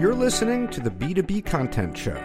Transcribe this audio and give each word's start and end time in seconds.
You're 0.00 0.14
listening 0.14 0.68
to 0.68 0.80
the 0.80 0.88
B2B 0.88 1.44
Content 1.44 1.94
Show, 1.94 2.16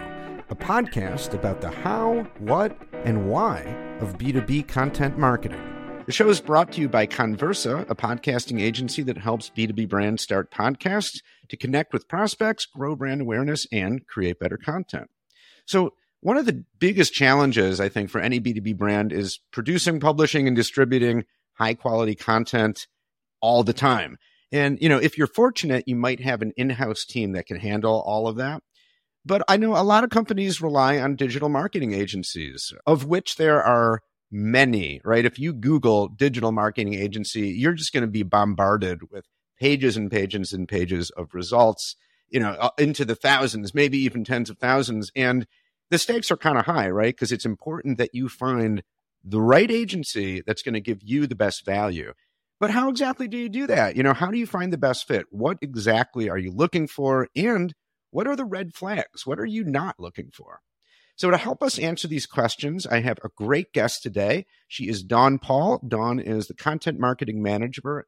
a 0.48 0.56
podcast 0.56 1.34
about 1.34 1.60
the 1.60 1.68
how, 1.68 2.26
what, 2.38 2.74
and 3.04 3.28
why 3.28 3.60
of 4.00 4.16
B2B 4.16 4.66
content 4.66 5.18
marketing. 5.18 5.60
The 6.06 6.12
show 6.12 6.30
is 6.30 6.40
brought 6.40 6.72
to 6.72 6.80
you 6.80 6.88
by 6.88 7.06
Connversa, 7.06 7.84
a 7.90 7.94
podcasting 7.94 8.62
agency 8.62 9.02
that 9.02 9.18
helps 9.18 9.50
B2B 9.50 9.90
brands 9.90 10.22
start 10.22 10.50
podcasts 10.50 11.18
to 11.50 11.56
connect 11.58 11.92
with 11.92 12.08
prospects, 12.08 12.64
grow 12.64 12.96
brand 12.96 13.20
awareness, 13.20 13.66
and 13.70 14.06
create 14.06 14.38
better 14.38 14.56
content. 14.56 15.10
So, 15.66 15.92
one 16.22 16.38
of 16.38 16.46
the 16.46 16.64
biggest 16.78 17.12
challenges, 17.12 17.78
I 17.78 17.90
think, 17.90 18.08
for 18.08 18.22
any 18.22 18.40
B2B 18.40 18.78
brand 18.78 19.12
is 19.12 19.38
producing, 19.52 20.00
publishing, 20.00 20.46
and 20.46 20.56
distributing 20.56 21.24
high 21.58 21.74
quality 21.74 22.14
content 22.14 22.86
all 23.42 23.64
the 23.64 23.74
time. 23.74 24.16
And, 24.52 24.78
you 24.80 24.88
know, 24.88 24.98
if 24.98 25.18
you're 25.18 25.26
fortunate, 25.26 25.84
you 25.86 25.96
might 25.96 26.20
have 26.20 26.42
an 26.42 26.52
in 26.56 26.70
house 26.70 27.04
team 27.04 27.32
that 27.32 27.46
can 27.46 27.58
handle 27.58 28.02
all 28.06 28.28
of 28.28 28.36
that. 28.36 28.62
But 29.24 29.42
I 29.48 29.56
know 29.56 29.76
a 29.76 29.82
lot 29.82 30.04
of 30.04 30.10
companies 30.10 30.60
rely 30.60 30.98
on 31.00 31.16
digital 31.16 31.48
marketing 31.48 31.92
agencies, 31.92 32.72
of 32.86 33.06
which 33.06 33.36
there 33.36 33.60
are 33.62 34.00
many, 34.30 35.00
right? 35.04 35.24
If 35.24 35.38
you 35.38 35.52
Google 35.52 36.08
digital 36.08 36.52
marketing 36.52 36.94
agency, 36.94 37.48
you're 37.48 37.72
just 37.72 37.92
going 37.92 38.02
to 38.02 38.10
be 38.10 38.22
bombarded 38.22 39.10
with 39.10 39.24
pages 39.58 39.96
and 39.96 40.10
pages 40.10 40.52
and 40.52 40.68
pages 40.68 41.10
of 41.10 41.34
results, 41.34 41.96
you 42.28 42.38
know, 42.38 42.50
uh, 42.50 42.70
into 42.78 43.04
the 43.04 43.16
thousands, 43.16 43.74
maybe 43.74 43.98
even 43.98 44.22
tens 44.22 44.48
of 44.48 44.58
thousands. 44.58 45.10
And 45.16 45.46
the 45.90 45.98
stakes 45.98 46.30
are 46.30 46.36
kind 46.36 46.58
of 46.58 46.66
high, 46.66 46.88
right? 46.88 47.14
Because 47.14 47.32
it's 47.32 47.44
important 47.44 47.98
that 47.98 48.14
you 48.14 48.28
find 48.28 48.84
the 49.24 49.40
right 49.40 49.70
agency 49.70 50.42
that's 50.46 50.62
going 50.62 50.74
to 50.74 50.80
give 50.80 50.98
you 51.02 51.26
the 51.26 51.34
best 51.34 51.64
value. 51.64 52.12
But 52.58 52.70
how 52.70 52.88
exactly 52.88 53.28
do 53.28 53.36
you 53.36 53.48
do 53.48 53.66
that? 53.66 53.96
You 53.96 54.02
know, 54.02 54.14
how 54.14 54.30
do 54.30 54.38
you 54.38 54.46
find 54.46 54.72
the 54.72 54.78
best 54.78 55.06
fit? 55.06 55.26
What 55.30 55.58
exactly 55.60 56.30
are 56.30 56.38
you 56.38 56.50
looking 56.50 56.86
for? 56.86 57.28
And 57.36 57.74
what 58.10 58.26
are 58.26 58.36
the 58.36 58.46
red 58.46 58.74
flags? 58.74 59.26
What 59.26 59.38
are 59.38 59.46
you 59.46 59.62
not 59.64 59.96
looking 59.98 60.30
for? 60.32 60.60
So, 61.16 61.30
to 61.30 61.38
help 61.38 61.62
us 61.62 61.78
answer 61.78 62.08
these 62.08 62.26
questions, 62.26 62.86
I 62.86 63.00
have 63.00 63.18
a 63.24 63.30
great 63.34 63.72
guest 63.72 64.02
today. 64.02 64.44
She 64.68 64.88
is 64.88 65.02
Dawn 65.02 65.38
Paul. 65.38 65.80
Dawn 65.86 66.18
is 66.18 66.46
the 66.46 66.54
content 66.54 66.98
marketing 66.98 67.42
manager. 67.42 68.06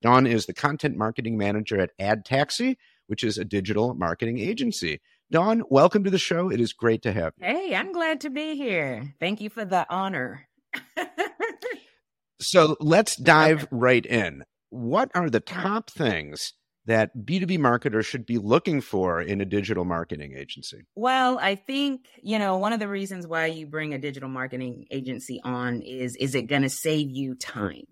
Dawn 0.00 0.26
is 0.26 0.46
the 0.46 0.54
content 0.54 0.96
marketing 0.96 1.38
manager 1.38 1.80
at 1.80 1.96
AdTaxi, 2.00 2.76
which 3.06 3.22
is 3.22 3.38
a 3.38 3.44
digital 3.44 3.94
marketing 3.94 4.38
agency. 4.38 5.00
Dawn, 5.30 5.62
welcome 5.70 6.02
to 6.02 6.10
the 6.10 6.18
show. 6.18 6.50
It 6.50 6.60
is 6.60 6.72
great 6.72 7.02
to 7.02 7.12
have 7.12 7.32
you. 7.38 7.46
Hey, 7.46 7.76
I'm 7.76 7.92
glad 7.92 8.20
to 8.22 8.30
be 8.30 8.56
here. 8.56 9.14
Thank 9.20 9.40
you 9.40 9.48
for 9.48 9.64
the 9.64 9.86
honor. 9.88 10.48
So, 12.42 12.76
let's 12.80 13.16
dive 13.16 13.64
okay. 13.64 13.68
right 13.70 14.06
in. 14.06 14.44
What 14.70 15.10
are 15.14 15.30
the 15.30 15.40
top 15.40 15.90
things 15.90 16.54
that 16.86 17.16
B2B 17.16 17.58
marketers 17.58 18.06
should 18.06 18.26
be 18.26 18.38
looking 18.38 18.80
for 18.80 19.20
in 19.20 19.40
a 19.40 19.44
digital 19.44 19.84
marketing 19.84 20.34
agency? 20.36 20.82
Well, 20.94 21.38
I 21.38 21.54
think, 21.54 22.06
you 22.22 22.38
know, 22.38 22.58
one 22.58 22.72
of 22.72 22.80
the 22.80 22.88
reasons 22.88 23.26
why 23.26 23.46
you 23.46 23.66
bring 23.66 23.94
a 23.94 23.98
digital 23.98 24.28
marketing 24.28 24.86
agency 24.90 25.40
on 25.44 25.80
is 25.82 26.16
is 26.16 26.34
it 26.34 26.48
going 26.48 26.62
to 26.62 26.68
save 26.68 27.10
you 27.10 27.34
time? 27.34 27.84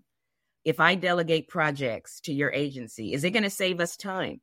If 0.63 0.79
I 0.79 0.95
delegate 0.95 1.47
projects 1.47 2.19
to 2.21 2.33
your 2.33 2.51
agency, 2.51 3.13
is 3.13 3.23
it 3.23 3.31
going 3.31 3.43
to 3.43 3.49
save 3.49 3.79
us 3.79 3.95
time? 3.95 4.41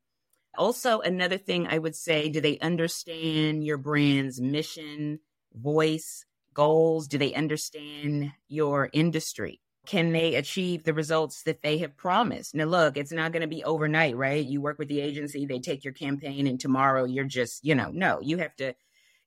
Also, 0.57 1.01
another 1.01 1.39
thing 1.39 1.69
I 1.69 1.79
would 1.79 1.95
say, 1.95 2.29
do 2.29 2.41
they 2.41 2.59
understand 2.59 3.63
your 3.63 3.79
brand's 3.79 4.41
mission, 4.41 5.21
voice, 5.55 6.25
goals? 6.55 7.07
Do 7.07 7.19
they 7.19 7.35
understand 7.35 8.33
your 8.49 8.91
industry? 8.93 9.61
Can 9.89 10.13
they 10.13 10.35
achieve 10.35 10.85
the 10.85 10.93
results 10.93 11.45
that 11.45 11.63
they 11.63 11.79
have 11.79 11.97
promised? 11.97 12.55
Now, 12.55 12.67
look, 12.67 12.99
it's 12.99 13.11
not 13.11 13.33
going 13.33 13.41
to 13.41 13.49
be 13.49 13.65
overnight, 13.65 14.19
right? 14.19 14.45
You 14.45 14.61
work 14.61 14.79
with 14.79 14.89
the 14.89 15.01
agency, 15.01 15.47
they 15.47 15.61
take 15.61 15.83
your 15.83 15.95
campaign, 15.95 16.47
and 16.47 16.61
tomorrow 16.61 17.05
you're 17.05 17.25
just, 17.25 17.65
you 17.65 17.75
know, 17.75 17.91
no, 17.91 18.21
you 18.21 18.37
have 18.37 18.55
to, 18.57 18.75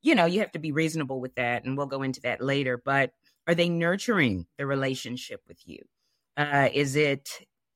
you 0.04 0.14
know, 0.14 0.26
you 0.26 0.40
have 0.42 0.52
to 0.52 0.60
be 0.60 0.72
reasonable 0.72 1.20
with 1.20 1.34
that. 1.34 1.66
And 1.66 1.76
we'll 1.76 1.88
go 1.88 2.04
into 2.04 2.22
that 2.22 2.42
later. 2.42 2.78
But 2.78 3.12
are 3.48 3.56
they 3.56 3.70
nurturing 3.70 4.46
the 4.60 4.68
relationship 4.68 5.42
with 5.48 5.58
you? 5.66 5.80
Uh, 6.38 6.70
is 6.72 6.96
it, 6.96 7.28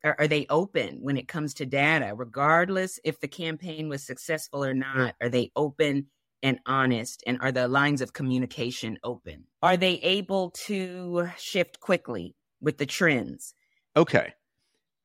are, 0.03 0.15
are 0.19 0.27
they 0.27 0.45
open 0.51 0.99
when 1.01 1.17
it 1.17 1.27
comes 1.27 1.55
to 1.55 1.65
data, 1.65 2.13
regardless 2.15 2.99
if 3.03 3.19
the 3.19 3.27
campaign 3.27 3.89
was 3.89 4.05
successful 4.05 4.63
or 4.63 4.75
not? 4.75 5.15
Are 5.19 5.29
they 5.29 5.51
open? 5.55 6.07
and 6.43 6.59
honest? 6.67 7.23
And 7.25 7.39
are 7.41 7.51
the 7.51 7.67
lines 7.67 8.01
of 8.01 8.13
communication 8.13 8.99
open? 9.03 9.45
Are 9.63 9.77
they 9.77 9.93
able 9.93 10.51
to 10.67 11.31
shift 11.39 11.79
quickly 11.79 12.35
with 12.65 12.79
the 12.79 12.85
trends. 12.85 13.53
Okay. 13.95 14.33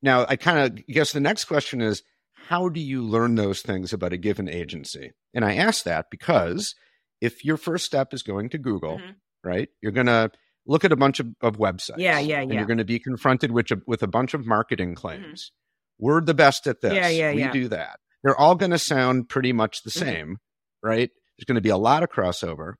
Now, 0.01 0.25
I 0.27 0.35
kind 0.35 0.59
of 0.59 0.85
guess 0.87 1.13
the 1.13 1.21
next 1.21 1.45
question 1.45 1.79
is 1.79 2.03
how 2.33 2.67
do 2.67 2.81
you 2.81 3.03
learn 3.03 3.35
those 3.35 3.61
things 3.61 3.93
about 3.93 4.11
a 4.11 4.17
given 4.17 4.49
agency? 4.49 5.11
And 5.33 5.45
I 5.45 5.55
ask 5.55 5.85
that 5.85 6.07
because 6.09 6.75
if 7.21 7.45
your 7.45 7.55
first 7.55 7.85
step 7.85 8.13
is 8.13 8.23
going 8.23 8.49
to 8.49 8.57
Google, 8.57 8.97
mm-hmm. 8.97 9.11
right, 9.47 9.69
you're 9.81 9.93
going 9.93 10.07
to 10.07 10.31
look 10.65 10.83
at 10.83 10.91
a 10.91 10.97
bunch 10.97 11.19
of, 11.19 11.27
of 11.41 11.57
websites. 11.57 11.99
Yeah, 11.99 12.19
yeah, 12.19 12.37
yeah. 12.37 12.41
And 12.41 12.53
you're 12.53 12.65
going 12.65 12.79
to 12.79 12.83
be 12.83 12.99
confronted 12.99 13.51
with 13.51 13.71
a, 13.71 13.81
with 13.85 14.03
a 14.03 14.07
bunch 14.07 14.33
of 14.33 14.45
marketing 14.45 14.89
mm-hmm. 14.89 15.07
claims. 15.07 15.45
Mm-hmm. 15.45 16.05
We're 16.05 16.21
the 16.21 16.33
best 16.33 16.65
at 16.65 16.81
this. 16.81 16.93
Yeah, 16.93 17.09
yeah, 17.09 17.33
we 17.33 17.41
yeah. 17.41 17.51
do 17.51 17.67
that. 17.69 17.99
They're 18.23 18.37
all 18.37 18.55
going 18.55 18.71
to 18.71 18.79
sound 18.79 19.29
pretty 19.29 19.53
much 19.53 19.83
the 19.83 19.91
mm-hmm. 19.91 20.05
same, 20.05 20.37
right? 20.81 21.11
There's 21.37 21.45
going 21.45 21.55
to 21.55 21.61
be 21.61 21.69
a 21.69 21.77
lot 21.77 22.01
of 22.01 22.09
crossover. 22.09 22.73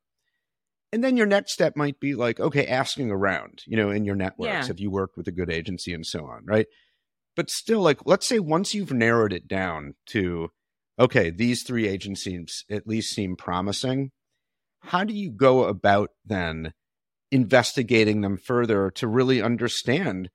And 0.94 1.04
then 1.04 1.16
your 1.16 1.26
next 1.26 1.54
step 1.54 1.78
might 1.78 2.00
be 2.00 2.16
like, 2.16 2.40
okay, 2.40 2.68
asking 2.68 3.12
around, 3.12 3.64
you 3.66 3.78
know, 3.78 3.92
in 3.92 4.04
your 4.04 4.16
networks, 4.16 4.48
yeah. 4.48 4.66
have 4.66 4.80
you 4.80 4.92
worked 4.92 5.16
with 5.16 5.28
a 5.28 5.32
good 5.32 5.50
agency 5.50 5.94
and 5.94 6.06
so 6.06 6.26
on, 6.26 6.42
right? 6.46 6.68
But 7.36 7.50
still, 7.50 7.82
like, 7.82 8.00
let's 8.06 8.28
say 8.28 8.40
once 8.40 8.74
you've 8.74 8.92
narrowed 8.92 9.32
it 9.32 9.48
down 9.48 9.94
to, 10.08 10.50
okay, 11.00 11.30
these 11.30 11.64
three 11.64 11.88
agencies 11.88 12.66
at 12.70 12.88
least 12.88 13.14
seem 13.14 13.38
promising, 13.38 14.12
how 14.82 15.06
do 15.06 15.14
you 15.14 15.32
go 15.32 15.64
about 15.64 16.10
then 16.26 16.74
investigating 17.32 18.20
them 18.22 18.38
further 18.38 18.92
to 18.92 19.08
really 19.08 19.42
understand 19.42 20.30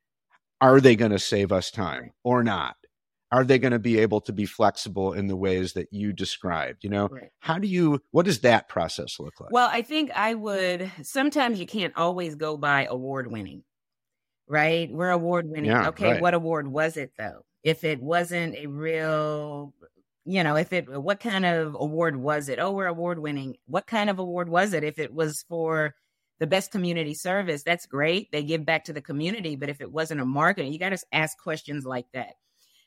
are 0.59 0.81
they 0.81 0.97
going 0.97 1.11
to 1.11 1.19
save 1.19 1.53
us 1.53 1.71
time 1.71 2.13
or 2.25 2.43
not? 2.43 2.77
Are 3.33 3.45
they 3.45 3.59
going 3.59 3.73
to 3.73 3.79
be 3.79 3.99
able 3.99 4.21
to 4.21 4.33
be 4.33 4.47
flexible 4.47 5.13
in 5.13 5.27
the 5.27 5.37
ways 5.37 5.73
that 5.73 5.93
you 5.93 6.13
described 6.13 6.85
you 6.85 6.91
know? 6.91 7.09
Right. 7.09 7.31
how 7.41 7.59
do 7.59 7.69
you 7.69 8.01
what 8.11 8.27
does 8.27 8.41
that 8.41 8.69
process 8.69 9.19
look 9.19 9.41
like? 9.41 9.53
Well 9.53 9.69
i 9.73 9.83
think 9.83 10.11
i 10.15 10.35
would 10.35 10.91
sometimes 11.03 11.61
you 11.61 11.67
can't 11.67 11.97
always 11.97 12.35
go 12.35 12.57
by 12.57 12.87
award 12.87 13.31
winning 13.31 13.63
right? 14.49 14.91
We're 14.91 15.11
award 15.11 15.49
winning 15.49 15.71
yeah, 15.71 15.89
okay 15.89 16.13
right. 16.13 16.23
what 16.23 16.35
award 16.35 16.69
was 16.69 16.97
it 16.97 17.13
though? 17.19 17.45
If 17.63 17.85
it 17.85 18.01
wasn't 18.01 18.55
a 18.55 18.67
real 18.67 19.75
you 20.25 20.43
know 20.43 20.57
if 20.57 20.73
it 20.73 20.89
what 20.89 21.21
kind 21.21 21.45
of 21.45 21.77
award 21.79 22.17
was 22.17 22.49
it? 22.49 22.59
Oh 22.59 22.73
we're 22.73 22.87
award 22.87 23.19
winning 23.19 23.57
what 23.67 23.87
kind 23.87 24.11
of 24.11 24.19
award 24.19 24.49
was 24.49 24.73
it? 24.73 24.85
If 24.85 24.99
it 24.99 25.13
was 25.13 25.45
for 25.49 25.95
the 26.39 26.47
best 26.47 26.71
community 26.71 27.15
service 27.15 27.63
that's 27.63 27.87
great. 27.87 28.31
They 28.31 28.43
give 28.43 28.65
back 28.65 28.85
to 28.85 28.93
the 28.93 29.03
community 29.03 29.57
but 29.57 29.69
if 29.69 29.81
it 29.81 29.91
wasn't 29.91 30.21
a 30.21 30.27
marketing 30.27 30.73
you 30.73 30.79
got 30.79 30.91
to 30.91 30.99
ask 31.13 31.39
questions 31.39 31.85
like 31.85 32.07
that 32.13 32.35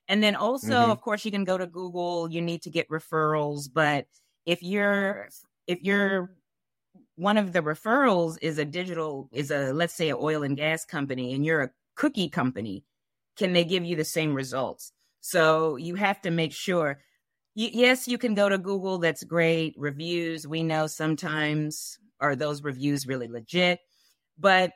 and 0.10 0.24
then 0.24 0.36
also, 0.36 0.74
mm-hmm. 0.74 0.92
of 0.92 1.02
course, 1.02 1.24
you 1.24 1.32
can 1.32 1.44
go 1.44 1.58
to 1.58 1.68
Google. 1.68 2.30
You 2.32 2.42
need 2.42 2.64
to 2.64 2.72
get 2.72 2.90
referrals, 2.90 3.70
but 3.72 4.08
if 4.46 4.64
you're 4.64 5.30
if 5.68 5.84
you're 5.84 6.36
one 7.16 7.38
of 7.38 7.54
the 7.54 7.62
referrals 7.62 8.38
is 8.42 8.58
a 8.58 8.66
digital 8.66 9.30
is 9.32 9.52
a 9.52 9.72
let's 9.72 9.94
say 9.94 10.10
an 10.10 10.18
oil 10.20 10.42
and 10.42 10.58
gas 10.58 10.84
company, 10.84 11.34
and 11.34 11.46
you're 11.46 11.62
a 11.62 11.70
cookie 11.96 12.28
company, 12.28 12.84
can 13.38 13.54
they 13.54 13.64
give 13.64 13.86
you 13.86 13.96
the 13.96 14.04
same 14.04 14.34
results? 14.34 14.92
So 15.22 15.76
you 15.76 15.94
have 15.96 16.20
to 16.22 16.32
make 16.32 16.54
sure. 16.54 17.02
yes, 17.54 18.08
you 18.08 18.18
can 18.18 18.34
go 18.34 18.50
to 18.50 18.58
Google. 18.58 18.98
That's 18.98 19.24
great. 19.24 19.76
Reviews. 19.78 20.48
We 20.48 20.64
know 20.64 20.88
sometimes 20.88 22.00
are 22.20 22.36
those 22.36 22.64
reviews 22.64 23.06
really 23.06 23.28
legit, 23.28 23.80
but 24.40 24.72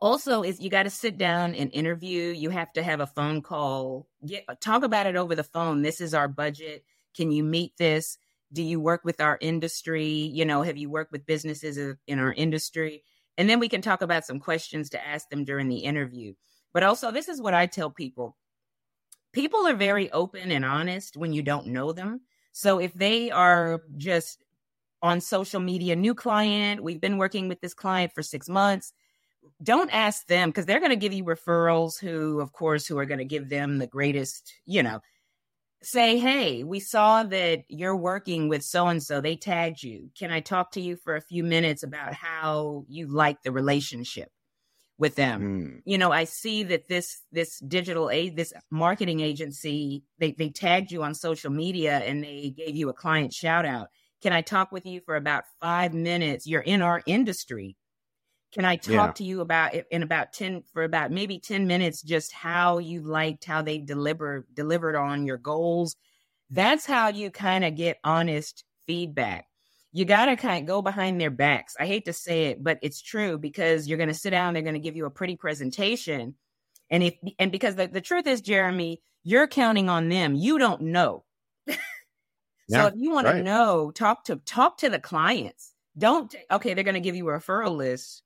also 0.00 0.42
is 0.42 0.60
you 0.60 0.70
got 0.70 0.84
to 0.84 0.90
sit 0.90 1.18
down 1.18 1.54
and 1.54 1.72
interview. 1.72 2.32
You 2.32 2.50
have 2.50 2.72
to 2.74 2.82
have 2.82 3.00
a 3.00 3.06
phone 3.06 3.42
call. 3.42 4.06
Get 4.26 4.44
uh, 4.48 4.54
talk 4.60 4.82
about 4.82 5.06
it 5.06 5.16
over 5.16 5.34
the 5.34 5.44
phone. 5.44 5.82
This 5.82 6.00
is 6.00 6.14
our 6.14 6.28
budget. 6.28 6.84
Can 7.16 7.30
you 7.30 7.42
meet 7.42 7.76
this? 7.78 8.18
Do 8.52 8.62
you 8.62 8.80
work 8.80 9.04
with 9.04 9.20
our 9.20 9.38
industry? 9.40 10.06
You 10.06 10.44
know 10.44 10.62
have 10.62 10.76
you 10.76 10.90
worked 10.90 11.12
with 11.12 11.26
businesses 11.26 11.78
in 12.06 12.18
our 12.18 12.32
industry? 12.32 13.02
And 13.38 13.50
then 13.50 13.60
we 13.60 13.68
can 13.68 13.82
talk 13.82 14.02
about 14.02 14.24
some 14.24 14.40
questions 14.40 14.90
to 14.90 15.06
ask 15.06 15.28
them 15.28 15.44
during 15.44 15.68
the 15.68 15.78
interview. 15.78 16.34
But 16.72 16.82
also 16.82 17.10
this 17.10 17.28
is 17.28 17.40
what 17.40 17.54
i 17.54 17.66
tell 17.66 17.90
people. 17.90 18.36
People 19.32 19.66
are 19.66 19.74
very 19.74 20.10
open 20.12 20.50
and 20.50 20.64
honest 20.64 21.16
when 21.16 21.32
you 21.32 21.42
don't 21.42 21.66
know 21.66 21.92
them. 21.92 22.22
So 22.52 22.78
if 22.78 22.94
they 22.94 23.30
are 23.30 23.82
just 23.96 24.42
on 25.02 25.20
social 25.20 25.60
media 25.60 25.94
new 25.94 26.14
client 26.14 26.82
we've 26.82 27.02
been 27.02 27.18
working 27.18 27.48
with 27.48 27.60
this 27.60 27.74
client 27.74 28.12
for 28.14 28.22
six 28.22 28.48
months 28.48 28.94
don't 29.62 29.90
ask 29.92 30.26
them 30.26 30.50
because 30.50 30.66
they're 30.66 30.80
going 30.80 30.90
to 30.90 30.96
give 30.96 31.12
you 31.12 31.24
referrals 31.24 31.98
who 31.98 32.40
of 32.40 32.52
course 32.52 32.86
who 32.86 32.98
are 32.98 33.06
going 33.06 33.18
to 33.18 33.24
give 33.24 33.48
them 33.48 33.78
the 33.78 33.86
greatest 33.86 34.52
you 34.64 34.82
know 34.82 35.00
say 35.82 36.18
hey 36.18 36.64
we 36.64 36.80
saw 36.80 37.22
that 37.22 37.62
you're 37.68 37.96
working 37.96 38.48
with 38.48 38.64
so 38.64 38.86
and 38.88 39.02
so 39.02 39.20
they 39.20 39.36
tagged 39.36 39.82
you 39.82 40.10
can 40.18 40.30
i 40.30 40.40
talk 40.40 40.70
to 40.70 40.80
you 40.80 40.96
for 40.96 41.16
a 41.16 41.20
few 41.20 41.44
minutes 41.44 41.82
about 41.82 42.14
how 42.14 42.84
you 42.88 43.06
like 43.06 43.42
the 43.42 43.52
relationship 43.52 44.30
with 44.98 45.14
them. 45.14 45.40
Mm. 45.40 45.82
You 45.84 45.98
know, 45.98 46.12
I 46.12 46.24
see 46.24 46.62
that 46.64 46.88
this 46.88 47.20
this 47.32 47.58
digital 47.60 48.10
aid, 48.10 48.36
this 48.36 48.52
marketing 48.70 49.20
agency, 49.20 50.04
they 50.18 50.32
they 50.32 50.50
tagged 50.50 50.90
you 50.90 51.02
on 51.02 51.14
social 51.14 51.50
media 51.50 51.98
and 51.98 52.22
they 52.22 52.54
gave 52.56 52.76
you 52.76 52.88
a 52.88 52.94
client 52.94 53.32
shout 53.32 53.66
out. 53.66 53.88
Can 54.22 54.32
I 54.32 54.40
talk 54.40 54.72
with 54.72 54.86
you 54.86 55.00
for 55.00 55.16
about 55.16 55.44
five 55.60 55.92
minutes? 55.92 56.46
You're 56.46 56.62
in 56.62 56.82
our 56.82 57.02
industry. 57.06 57.76
Can 58.56 58.64
I 58.64 58.76
talk 58.76 58.92
yeah. 58.92 59.12
to 59.12 59.24
you 59.24 59.40
about 59.42 59.74
it 59.74 59.86
in 59.90 60.02
about 60.02 60.32
10 60.32 60.64
for 60.72 60.82
about 60.82 61.12
maybe 61.12 61.38
10 61.38 61.66
minutes 61.66 62.02
just 62.02 62.32
how 62.32 62.78
you 62.78 63.02
liked 63.02 63.44
how 63.44 63.62
they 63.62 63.78
delivered 63.78 64.46
delivered 64.52 64.96
on 64.96 65.26
your 65.26 65.38
goals? 65.38 65.94
That's 66.50 66.86
how 66.86 67.08
you 67.08 67.30
kind 67.30 67.64
of 67.64 67.76
get 67.76 67.98
honest 68.02 68.64
feedback 68.86 69.46
you 69.96 70.04
got 70.04 70.26
to 70.26 70.36
kind 70.36 70.60
of 70.60 70.66
go 70.66 70.82
behind 70.82 71.18
their 71.18 71.30
backs. 71.30 71.74
I 71.80 71.86
hate 71.86 72.04
to 72.04 72.12
say 72.12 72.48
it, 72.48 72.62
but 72.62 72.78
it's 72.82 73.00
true 73.00 73.38
because 73.38 73.88
you're 73.88 73.96
going 73.96 74.10
to 74.10 74.14
sit 74.14 74.28
down, 74.28 74.52
they're 74.52 74.62
going 74.62 74.74
to 74.74 74.78
give 74.78 74.94
you 74.94 75.06
a 75.06 75.10
pretty 75.10 75.36
presentation. 75.36 76.34
And 76.90 77.02
if 77.02 77.14
and 77.38 77.50
because 77.50 77.76
the, 77.76 77.86
the 77.86 78.02
truth 78.02 78.26
is, 78.26 78.42
Jeremy, 78.42 79.00
you're 79.24 79.46
counting 79.46 79.88
on 79.88 80.10
them. 80.10 80.34
You 80.34 80.58
don't 80.58 80.82
know. 80.82 81.24
so 81.68 81.74
yeah, 82.68 82.88
if 82.88 82.92
you 82.96 83.10
want 83.10 83.26
right. 83.26 83.38
to 83.38 83.42
know, 83.42 83.90
talk 83.90 84.24
to 84.24 84.36
talk 84.36 84.76
to 84.78 84.90
the 84.90 84.98
clients. 84.98 85.72
Don't 85.96 86.34
okay, 86.50 86.74
they're 86.74 86.84
going 86.84 86.92
to 86.92 87.00
give 87.00 87.16
you 87.16 87.26
a 87.30 87.32
referral 87.32 87.74
list. 87.74 88.22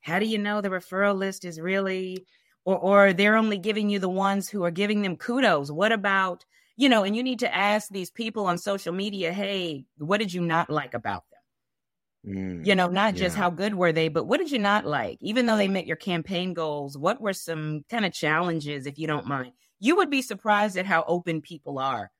How 0.00 0.18
do 0.18 0.26
you 0.26 0.38
know 0.38 0.60
the 0.60 0.70
referral 0.70 1.16
list 1.16 1.44
is 1.44 1.60
really 1.60 2.26
or 2.64 2.78
or 2.78 3.12
they're 3.12 3.36
only 3.36 3.58
giving 3.58 3.90
you 3.90 3.98
the 3.98 4.08
ones 4.08 4.48
who 4.48 4.64
are 4.64 4.70
giving 4.70 5.02
them 5.02 5.16
kudos? 5.16 5.70
What 5.70 5.92
about 5.92 6.44
you 6.76 6.88
know, 6.88 7.04
and 7.04 7.14
you 7.14 7.22
need 7.22 7.40
to 7.40 7.54
ask 7.54 7.90
these 7.90 8.10
people 8.10 8.46
on 8.46 8.56
social 8.56 8.94
media, 8.94 9.34
hey, 9.34 9.84
what 9.98 10.16
did 10.16 10.32
you 10.32 10.40
not 10.40 10.70
like 10.70 10.94
about 10.94 11.24
them? 11.30 12.34
Mm, 12.34 12.66
you 12.66 12.74
know, 12.74 12.88
not 12.88 13.14
just 13.14 13.36
yeah. 13.36 13.42
how 13.42 13.50
good 13.50 13.74
were 13.74 13.92
they, 13.92 14.08
but 14.08 14.24
what 14.24 14.38
did 14.38 14.50
you 14.50 14.58
not 14.58 14.86
like? 14.86 15.18
Even 15.20 15.44
though 15.44 15.58
they 15.58 15.68
met 15.68 15.86
your 15.86 15.96
campaign 15.96 16.54
goals, 16.54 16.96
what 16.96 17.20
were 17.20 17.34
some 17.34 17.84
kind 17.90 18.06
of 18.06 18.14
challenges, 18.14 18.86
if 18.86 18.98
you 18.98 19.06
don't 19.06 19.26
mind? 19.26 19.52
You 19.78 19.96
would 19.96 20.08
be 20.08 20.22
surprised 20.22 20.78
at 20.78 20.86
how 20.86 21.04
open 21.06 21.42
people 21.42 21.78
are. 21.78 22.10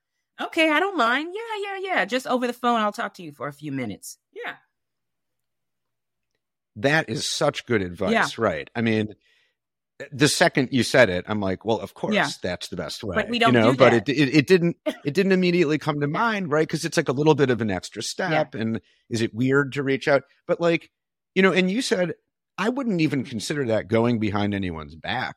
Okay, 0.40 0.70
I 0.70 0.78
don't 0.78 0.96
mind. 0.96 1.34
Yeah, 1.34 1.62
yeah, 1.62 1.94
yeah. 1.94 2.04
Just 2.04 2.26
over 2.26 2.46
the 2.46 2.52
phone, 2.52 2.80
I'll 2.80 2.92
talk 2.92 3.14
to 3.14 3.22
you 3.22 3.32
for 3.32 3.48
a 3.48 3.52
few 3.52 3.72
minutes. 3.72 4.18
Yeah. 4.32 4.56
That 6.82 7.08
is 7.08 7.28
such 7.28 7.66
good 7.66 7.82
advice, 7.82 8.12
yeah. 8.12 8.26
right? 8.38 8.70
I 8.74 8.80
mean, 8.82 9.14
the 10.12 10.28
second 10.28 10.68
you 10.72 10.82
said 10.82 11.10
it, 11.10 11.24
I'm 11.28 11.40
like, 11.40 11.64
well, 11.64 11.78
of 11.78 11.94
course, 11.94 12.14
yeah. 12.14 12.28
that's 12.42 12.68
the 12.68 12.76
best 12.76 13.04
way. 13.04 13.14
But 13.16 13.28
we 13.28 13.38
don't 13.38 13.54
you 13.54 13.60
know, 13.60 13.72
do 13.72 13.76
but 13.76 13.92
it, 13.92 14.08
it, 14.08 14.34
it 14.34 14.46
didn't 14.46 14.76
it 15.04 15.14
didn't 15.14 15.32
immediately 15.32 15.78
come 15.78 16.00
to 16.00 16.06
mind, 16.06 16.50
right? 16.50 16.66
Because 16.66 16.84
it's 16.84 16.96
like 16.96 17.08
a 17.08 17.12
little 17.12 17.34
bit 17.34 17.50
of 17.50 17.60
an 17.60 17.70
extra 17.70 18.02
step, 18.02 18.54
yeah. 18.54 18.60
and 18.60 18.80
is 19.08 19.22
it 19.22 19.34
weird 19.34 19.72
to 19.72 19.82
reach 19.82 20.08
out? 20.08 20.22
But 20.46 20.60
like, 20.60 20.90
you 21.34 21.42
know, 21.42 21.52
and 21.52 21.70
you 21.70 21.82
said 21.82 22.14
I 22.58 22.68
wouldn't 22.68 23.00
even 23.00 23.24
consider 23.24 23.66
that 23.66 23.88
going 23.88 24.18
behind 24.18 24.54
anyone's 24.54 24.94
back 24.94 25.36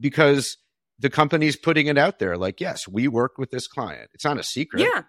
because 0.00 0.58
the 0.98 1.10
company's 1.10 1.56
putting 1.56 1.86
it 1.86 1.98
out 1.98 2.18
there. 2.18 2.36
Like, 2.36 2.60
yes, 2.60 2.88
we 2.88 3.08
work 3.08 3.38
with 3.38 3.50
this 3.50 3.66
client. 3.66 4.10
It's 4.14 4.24
not 4.24 4.38
a 4.38 4.42
secret. 4.42 4.82
Yeah. 4.82 5.02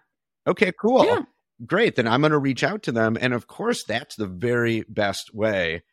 Okay, 0.46 0.72
cool. 0.80 1.06
Yeah. 1.06 1.22
Great. 1.65 1.95
Then 1.95 2.07
I'm 2.07 2.21
going 2.21 2.31
to 2.31 2.38
reach 2.38 2.63
out 2.63 2.83
to 2.83 2.92
them, 2.92 3.18
and 3.19 3.33
of 3.33 3.48
course, 3.48 3.83
that's 3.83 4.15
the 4.15 4.27
very 4.27 4.83
best 4.88 5.33
way 5.33 5.83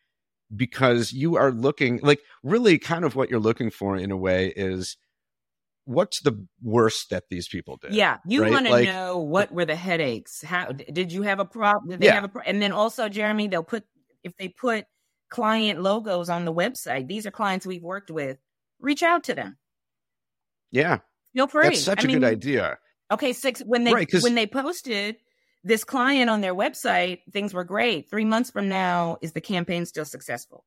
because 0.55 1.13
you 1.13 1.37
are 1.37 1.51
looking 1.51 2.01
like 2.03 2.21
really 2.43 2.79
kind 2.79 3.05
of 3.05 3.17
what 3.17 3.31
you're 3.31 3.41
looking 3.41 3.71
for 3.71 3.97
in 3.97 4.11
a 4.11 4.17
way 4.17 4.53
is 4.55 4.97
what's 5.85 6.21
the 6.21 6.47
worst 6.63 7.11
that 7.11 7.25
these 7.31 7.49
people 7.49 7.79
did? 7.81 7.95
Yeah, 7.95 8.19
you 8.27 8.43
right? 8.43 8.51
want 8.51 8.67
to 8.67 8.73
like, 8.73 8.87
know 8.87 9.19
what 9.19 9.53
were 9.53 9.65
the 9.65 9.77
headaches? 9.77 10.43
How 10.43 10.73
did 10.73 11.13
you 11.13 11.23
have 11.23 11.41
a 11.41 11.45
problem? 11.45 11.91
Did 11.91 12.01
they 12.01 12.07
yeah. 12.07 12.15
have 12.15 12.25
a 12.25 12.29
pro- 12.29 12.43
and 12.43 12.61
then 12.61 12.73
also 12.73 13.09
Jeremy, 13.09 13.49
they'll 13.49 13.63
put 13.63 13.85
if 14.23 14.37
they 14.37 14.49
put 14.49 14.85
client 15.31 15.81
logos 15.81 16.29
on 16.29 16.45
the 16.45 16.53
website. 16.53 17.09
These 17.09 17.27
are 17.27 17.31
clients 17.31 17.67
we've 17.67 17.83
worked 17.83 18.11
with. 18.11 18.39
Reach 18.81 19.03
out 19.03 19.25
to 19.25 19.35
them. 19.35 19.57
Yeah, 20.71 20.99
feel 21.35 21.47
free. 21.47 21.69
That's 21.69 21.85
such 21.85 22.01
I 22.01 22.05
a 22.05 22.07
mean, 22.07 22.21
good 22.21 22.29
idea. 22.29 22.79
Okay, 23.11 23.33
six 23.33 23.61
when 23.61 23.85
they 23.85 23.93
right, 23.93 24.13
when 24.23 24.35
they 24.35 24.47
posted 24.47 25.17
this 25.65 25.83
client 25.83 26.29
on 26.29 26.43
their 26.43 26.55
website, 26.55 27.21
things 27.33 27.55
were 27.55 27.65
great. 27.65 28.11
Three 28.11 28.27
months 28.27 28.51
from 28.51 28.69
now, 28.69 29.17
is 29.23 29.33
the 29.33 29.41
campaign 29.41 29.87
still 29.87 30.05
successful? 30.05 30.65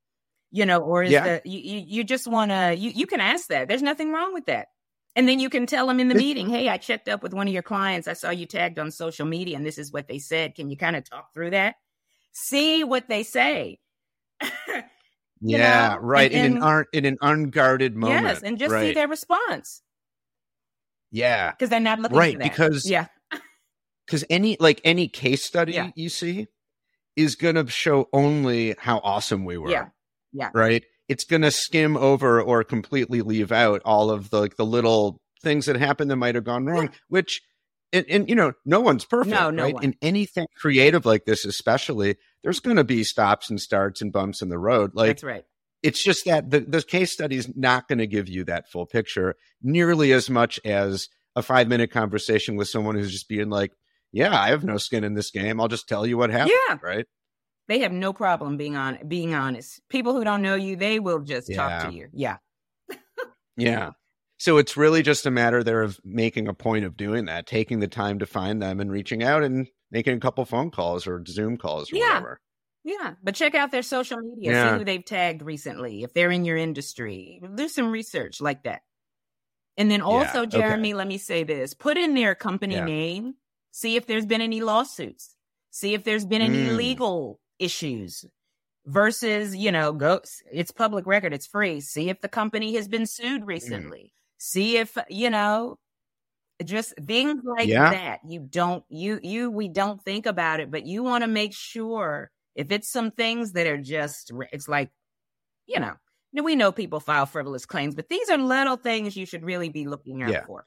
You 0.51 0.65
know, 0.65 0.79
or 0.79 1.03
is 1.03 1.11
yeah. 1.11 1.23
the 1.23 1.41
you, 1.49 1.83
you 1.85 2.03
just 2.03 2.27
want 2.27 2.51
to 2.51 2.75
you 2.75 2.89
you 2.89 3.05
can 3.05 3.19
ask 3.19 3.47
that. 3.49 3.67
There's 3.67 3.83
nothing 3.83 4.11
wrong 4.11 4.33
with 4.33 4.47
that. 4.47 4.69
And 5.15 5.27
then 5.27 5.39
you 5.39 5.49
can 5.49 5.65
tell 5.65 5.87
them 5.87 5.99
in 5.99 6.09
the 6.09 6.15
meeting, 6.15 6.47
hey, 6.47 6.69
I 6.69 6.77
checked 6.77 7.09
up 7.09 7.23
with 7.23 7.33
one 7.33 7.47
of 7.47 7.53
your 7.53 7.63
clients. 7.63 8.07
I 8.07 8.13
saw 8.13 8.29
you 8.29 8.45
tagged 8.45 8.77
on 8.77 8.91
social 8.91 9.25
media 9.25 9.57
and 9.57 9.65
this 9.65 9.79
is 9.79 9.91
what 9.91 10.07
they 10.07 10.19
said. 10.19 10.53
Can 10.53 10.69
you 10.69 10.77
kind 10.77 10.95
of 10.95 11.09
talk 11.09 11.33
through 11.33 11.51
that? 11.51 11.75
See 12.33 12.83
what 12.83 13.09
they 13.09 13.23
say. 13.23 13.79
yeah, 15.41 15.89
know? 15.89 15.97
right. 16.01 16.31
And, 16.31 16.45
in 16.45 16.57
an 16.57 16.63
un- 16.63 16.85
in 16.93 17.05
an 17.05 17.17
unguarded 17.21 17.95
moment. 17.95 18.25
Yes, 18.25 18.41
and 18.43 18.57
just 18.57 18.71
right. 18.71 18.89
see 18.89 18.93
their 18.93 19.07
response. 19.07 19.81
Yeah. 21.11 21.51
Because 21.51 21.69
they're 21.69 21.79
not 21.79 21.99
looking 21.99 22.17
right, 22.17 22.37
because 22.37 22.89
yeah 22.89 23.07
because 24.07 24.23
any 24.29 24.57
like 24.59 24.81
any 24.83 25.07
case 25.07 25.45
study 25.45 25.73
yeah. 25.73 25.91
you 25.95 26.09
see 26.09 26.47
is 27.15 27.35
going 27.35 27.55
to 27.55 27.67
show 27.67 28.07
only 28.13 28.75
how 28.79 28.99
awesome 29.03 29.45
we 29.45 29.57
were. 29.57 29.69
Yeah. 29.69 29.89
Yeah. 30.31 30.49
Right. 30.53 30.83
It's 31.09 31.25
going 31.25 31.41
to 31.41 31.51
skim 31.51 31.95
over 31.97 32.41
or 32.41 32.63
completely 32.63 33.21
leave 33.21 33.51
out 33.51 33.81
all 33.85 34.09
of 34.09 34.29
the 34.29 34.39
like 34.39 34.55
the 34.55 34.65
little 34.65 35.19
things 35.43 35.65
that 35.65 35.75
happened 35.75 36.09
that 36.11 36.15
might 36.15 36.35
have 36.35 36.43
gone 36.43 36.65
wrong, 36.65 36.83
yeah. 36.83 36.97
which 37.09 37.41
and, 37.93 38.05
and, 38.09 38.29
you 38.29 38.35
know, 38.35 38.51
no 38.65 38.81
one's 38.81 39.05
perfect. 39.05 39.33
No, 39.33 39.49
no 39.49 39.63
right? 39.63 39.73
One. 39.73 39.83
In 39.83 39.95
anything 40.01 40.47
creative 40.57 41.05
like 41.05 41.23
this, 41.23 41.45
especially, 41.45 42.17
there's 42.43 42.59
going 42.59 42.75
to 42.75 42.83
be 42.83 43.03
stops 43.03 43.49
and 43.49 43.61
starts 43.61 44.01
and 44.01 44.11
bumps 44.11 44.41
in 44.41 44.49
the 44.49 44.59
road. 44.59 44.91
Like 44.93 45.07
that's 45.07 45.23
right. 45.23 45.45
It's 45.83 46.03
just 46.03 46.25
that 46.25 46.49
the, 46.49 46.59
the 46.59 46.81
case 46.81 47.13
study 47.13 47.37
is 47.37 47.49
not 47.55 47.87
going 47.87 47.99
to 47.99 48.07
give 48.07 48.27
you 48.27 48.43
that 48.45 48.69
full 48.69 48.85
picture 48.85 49.35
nearly 49.61 50.11
as 50.11 50.29
much 50.29 50.59
as 50.65 51.07
a 51.35 51.41
five 51.41 51.67
minute 51.67 51.91
conversation 51.91 52.55
with 52.55 52.67
someone 52.67 52.95
who's 52.95 53.11
just 53.11 53.29
being 53.29 53.49
like, 53.49 53.71
yeah, 54.11 54.39
I 54.39 54.49
have 54.49 54.63
no 54.63 54.77
skin 54.77 55.03
in 55.03 55.13
this 55.13 55.31
game. 55.31 55.59
I'll 55.59 55.67
just 55.67 55.87
tell 55.87 56.05
you 56.05 56.17
what 56.17 56.29
happened. 56.29 56.57
Yeah. 56.69 56.77
Right. 56.81 57.05
They 57.67 57.79
have 57.79 57.91
no 57.91 58.13
problem 58.13 58.57
being 58.57 58.75
on 58.75 58.99
being 59.07 59.33
honest. 59.33 59.81
People 59.89 60.13
who 60.13 60.23
don't 60.23 60.41
know 60.41 60.55
you, 60.55 60.75
they 60.75 60.99
will 60.99 61.19
just 61.19 61.49
yeah. 61.49 61.55
talk 61.57 61.89
to 61.89 61.95
you. 61.95 62.07
Yeah. 62.13 62.37
yeah. 63.57 63.91
So 64.37 64.57
it's 64.57 64.77
really 64.77 65.01
just 65.01 65.25
a 65.25 65.31
matter 65.31 65.63
there 65.63 65.81
of 65.81 65.99
making 66.03 66.47
a 66.47 66.53
point 66.53 66.85
of 66.85 66.95
doing 66.95 67.25
that, 67.25 67.47
taking 67.47 67.79
the 67.79 67.87
time 67.87 68.19
to 68.19 68.25
find 68.25 68.61
them 68.61 68.79
and 68.79 68.91
reaching 68.91 69.23
out 69.23 69.43
and 69.43 69.67
making 69.91 70.15
a 70.15 70.19
couple 70.19 70.45
phone 70.45 70.71
calls 70.71 71.07
or 71.07 71.23
Zoom 71.27 71.57
calls 71.57 71.91
or 71.91 71.97
yeah. 71.97 72.07
whatever. 72.09 72.39
Yeah, 72.83 73.15
but 73.21 73.35
check 73.35 73.53
out 73.53 73.71
their 73.71 73.83
social 73.83 74.17
media. 74.17 74.51
Yeah. 74.51 74.71
See 74.71 74.77
who 74.77 74.85
they've 74.85 75.03
tagged 75.03 75.41
recently. 75.41 76.03
If 76.03 76.13
they're 76.13 76.31
in 76.31 76.45
your 76.45 76.55
industry, 76.55 77.41
do 77.55 77.67
some 77.67 77.91
research 77.91 78.39
like 78.39 78.63
that. 78.63 78.81
And 79.75 79.91
then 79.91 80.01
also, 80.01 80.41
yeah, 80.41 80.45
Jeremy, 80.45 80.89
okay. 80.89 80.97
let 80.97 81.07
me 81.07 81.17
say 81.17 81.43
this: 81.43 81.73
put 81.73 81.97
in 81.97 82.13
their 82.13 82.33
company 82.33 82.75
yeah. 82.75 82.85
name 82.85 83.33
See 83.77 83.95
if 83.95 84.07
there's 84.07 84.25
been 84.25 84.41
any 84.41 84.61
lawsuits. 84.61 85.35
See 85.69 85.93
if 85.93 86.03
there's 86.03 86.25
been 86.25 86.41
any 86.41 86.65
mm. 86.65 86.75
legal 86.75 87.39
issues 87.59 88.25
versus, 88.87 89.55
you 89.55 89.71
know, 89.71 89.93
go, 89.93 90.21
it's 90.51 90.71
public 90.71 91.05
record, 91.05 91.31
it's 91.31 91.45
free. 91.45 91.79
See 91.79 92.09
if 92.09 92.19
the 92.19 92.27
company 92.27 92.73
has 92.73 92.87
been 92.87 93.05
sued 93.05 93.43
mm. 93.43 93.45
recently. 93.45 93.99
Mm. 93.99 94.11
See 94.39 94.77
if, 94.77 94.97
you 95.09 95.29
know, 95.29 95.77
just 96.65 96.95
things 97.05 97.43
like 97.45 97.67
yeah. 97.67 97.91
that. 97.91 98.21
You 98.27 98.39
don't, 98.39 98.83
you, 98.89 99.19
you, 99.21 99.51
we 99.51 99.69
don't 99.69 100.01
think 100.01 100.25
about 100.25 100.59
it, 100.59 100.71
but 100.71 100.87
you 100.87 101.03
want 101.03 101.23
to 101.23 101.27
make 101.27 101.53
sure 101.53 102.31
if 102.55 102.71
it's 102.71 102.89
some 102.89 103.11
things 103.11 103.51
that 103.51 103.67
are 103.67 103.77
just, 103.77 104.31
it's 104.51 104.67
like, 104.67 104.89
you 105.67 105.79
know, 105.79 105.93
we 106.33 106.55
know 106.55 106.71
people 106.71 106.99
file 106.99 107.27
frivolous 107.27 107.67
claims, 107.67 107.93
but 107.93 108.09
these 108.09 108.27
are 108.31 108.39
little 108.39 108.77
things 108.77 109.15
you 109.15 109.27
should 109.27 109.45
really 109.45 109.69
be 109.69 109.85
looking 109.85 110.23
out 110.23 110.31
yeah. 110.31 110.45
for. 110.45 110.65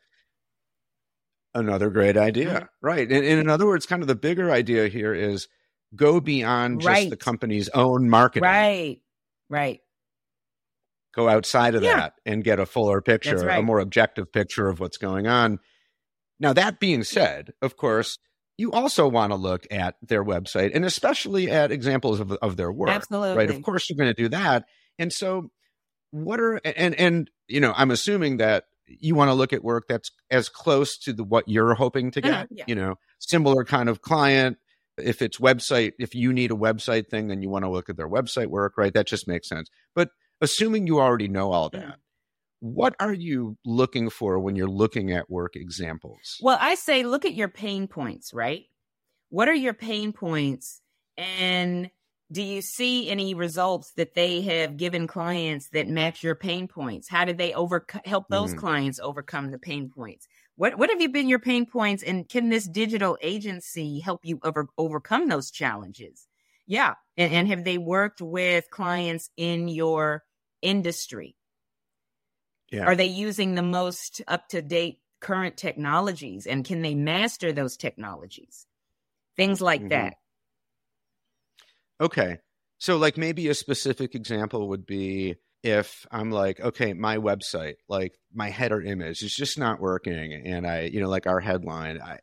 Another 1.55 1.91
great 1.91 2.17
idea. 2.17 2.55
Mm-hmm. 2.55 2.65
Right. 2.81 3.11
And, 3.11 3.25
and, 3.25 3.41
in 3.41 3.49
other 3.49 3.67
words, 3.67 3.87
kind 3.87 4.03
of 4.03 4.09
the 4.09 4.15
bigger 4.15 4.51
idea 4.51 4.89
here 4.89 5.13
is 5.13 5.49
go 5.95 6.21
beyond 6.21 6.85
right. 6.85 6.99
just 6.99 7.11
the 7.11 7.17
company's 7.17 7.69
own 7.71 8.09
marketing. 8.09 8.45
Right. 8.45 9.01
Right. 9.49 9.81
Go 11.13 11.29
outside 11.29 11.75
of 11.75 11.83
yeah. 11.83 11.97
that 11.97 12.15
and 12.25 12.45
get 12.45 12.61
a 12.61 12.67
fuller 12.67 13.01
picture, 13.01 13.37
right. 13.39 13.59
a 13.59 13.63
more 13.63 13.81
objective 13.81 14.33
picture 14.33 14.69
of 14.69 14.79
what's 14.79 14.97
going 14.97 15.27
on. 15.27 15.59
Now, 16.39 16.53
that 16.53 16.79
being 16.79 17.03
said, 17.03 17.53
of 17.61 17.77
course, 17.77 18.19
you 18.57 18.71
also 18.71 19.09
want 19.09 19.33
to 19.33 19.37
look 19.37 19.67
at 19.73 19.97
their 20.03 20.25
website 20.25 20.71
and 20.75 20.85
especially 20.85 21.51
at 21.51 21.73
examples 21.73 22.21
of, 22.21 22.33
of 22.33 22.57
their 22.57 22.71
work. 22.71 22.91
Absolutely. 22.91 23.37
Right. 23.37 23.51
Of 23.51 23.63
course, 23.63 23.91
you're 23.91 23.97
going 23.97 24.15
to 24.15 24.23
do 24.23 24.29
that. 24.29 24.67
And 24.99 25.13
so, 25.13 25.51
what 26.13 26.39
are, 26.41 26.61
and, 26.65 26.95
and, 26.95 27.31
you 27.49 27.61
know, 27.61 27.73
I'm 27.77 27.91
assuming 27.91 28.37
that 28.37 28.65
you 28.99 29.15
want 29.15 29.29
to 29.29 29.35
look 29.35 29.53
at 29.53 29.63
work 29.63 29.87
that's 29.89 30.11
as 30.31 30.49
close 30.49 30.99
to 30.99 31.13
the 31.13 31.25
what 31.25 31.49
you're 31.49 31.75
hoping 31.75 32.11
to 32.13 32.21
mm-hmm, 32.21 32.31
get 32.31 32.49
yeah. 32.51 32.65
you 32.67 32.75
know 32.75 32.97
similar 33.19 33.65
kind 33.65 33.89
of 33.89 34.03
client. 34.03 34.59
If 34.99 35.23
it's 35.23 35.39
website 35.39 35.93
if 35.99 36.15
you 36.15 36.33
need 36.33 36.51
a 36.51 36.55
website 36.55 37.09
thing 37.09 37.29
then 37.29 37.43
you 37.43 37.49
want 37.49 37.65
to 37.65 37.71
look 37.71 37.89
at 37.89 37.97
their 37.97 38.09
website 38.09 38.49
work 38.49 38.77
right? 38.77 38.93
That 38.93 39.07
just 39.07 39.29
makes 39.29 39.49
sense. 39.49 39.69
But 39.95 40.11
assuming 40.41 40.87
you 40.87 41.01
already 41.01 41.29
know 41.29 41.53
all 41.53 41.71
that 41.71 41.83
mm-hmm. 41.83 41.91
what 42.61 42.97
are 43.01 43.13
you 43.13 43.57
looking 43.65 44.11
for 44.11 44.39
when 44.39 44.57
you're 44.57 44.69
looking 44.69 45.13
at 45.13 45.31
work 45.31 45.57
examples? 45.57 46.39
Well 46.41 46.59
i 46.61 46.75
say 46.75 47.03
look 47.03 47.25
at 47.25 47.35
your 47.35 47.49
pain 47.49 47.87
points 47.87 48.35
right? 48.35 48.65
What 49.31 49.49
are 49.49 49.55
your 49.55 49.75
pain 49.75 50.13
points? 50.13 50.81
And 51.17 51.91
Do 52.33 52.43
you 52.43 52.63
see 52.63 53.11
any 53.11 53.35
results 53.35 53.93
that 53.97 54.15
they 54.15 54.43
have 54.43 54.77
given 54.77 55.09
clients 55.09 55.69
that 55.71 55.89
match 55.89 56.23
your 56.23 56.37
pain 56.37 56.69
points? 56.69 57.09
How 57.09 57.25
did 57.25 57.39
they 57.39 57.53
over 57.55 57.85
help 58.05 58.29
those 58.29 58.51
mm-hmm. 58.51 58.61
clients 58.61 59.01
overcome 59.01 59.51
the 59.51 59.59
pain 59.59 59.91
points? 59.91 60.29
What 60.55 60.79
what 60.79 60.91
have 60.91 61.01
you 61.01 61.09
been 61.09 61.29
your 61.29 61.41
pain 61.41 61.67
points, 61.67 62.03
and 62.03 62.29
can 62.29 62.51
this 62.51 62.69
digital 62.69 63.19
agency 63.21 63.99
help 63.99 64.21
you 64.25 64.39
over, 64.45 64.69
overcome 64.79 65.29
those 65.29 65.51
challenges? 65.51 66.29
Yeah, 66.67 66.95
and, 67.17 67.33
and 67.33 67.49
have 67.49 67.65
they 67.65 67.79
worked 67.79 68.21
with 68.21 68.71
clients 68.71 69.31
in 69.37 69.67
your 69.67 70.23
industry? 70.63 71.35
Yeah. 72.71 72.85
Are 72.85 72.95
they 72.95 73.07
using 73.07 73.55
the 73.57 73.63
most 73.63 74.23
up 74.29 74.49
to 74.51 74.63
date 74.63 75.01
current 75.21 75.57
technologies, 75.57 76.47
and 76.47 76.65
can 76.65 76.83
they 76.83 76.95
master 76.95 77.53
those 77.53 77.77
technologies? 77.77 78.67
Things 79.37 79.61
like 79.61 79.81
mm-hmm. 79.81 79.89
that. 79.89 80.15
Okay. 82.01 82.39
So, 82.79 82.97
like, 82.97 83.19
maybe 83.19 83.49
a 83.49 83.55
specific 83.55 84.15
example 84.15 84.69
would 84.69 84.87
be 84.87 85.37
if 85.63 86.07
I'm 86.11 86.31
like, 86.31 86.61
okay, 86.61 86.93
my 86.95 87.19
website, 87.19 87.75
like 87.89 88.15
my 88.33 88.49
header 88.49 88.81
image 88.81 89.23
is 89.23 89.35
just 89.35 89.59
not 89.59 89.81
working. 89.81 90.33
And 90.47 90.67
I, 90.67 90.83
you 90.83 91.01
know, 91.01 91.09
like 91.09 91.27
our 91.27 91.41
headline, 91.41 92.01
I, 92.01 92.21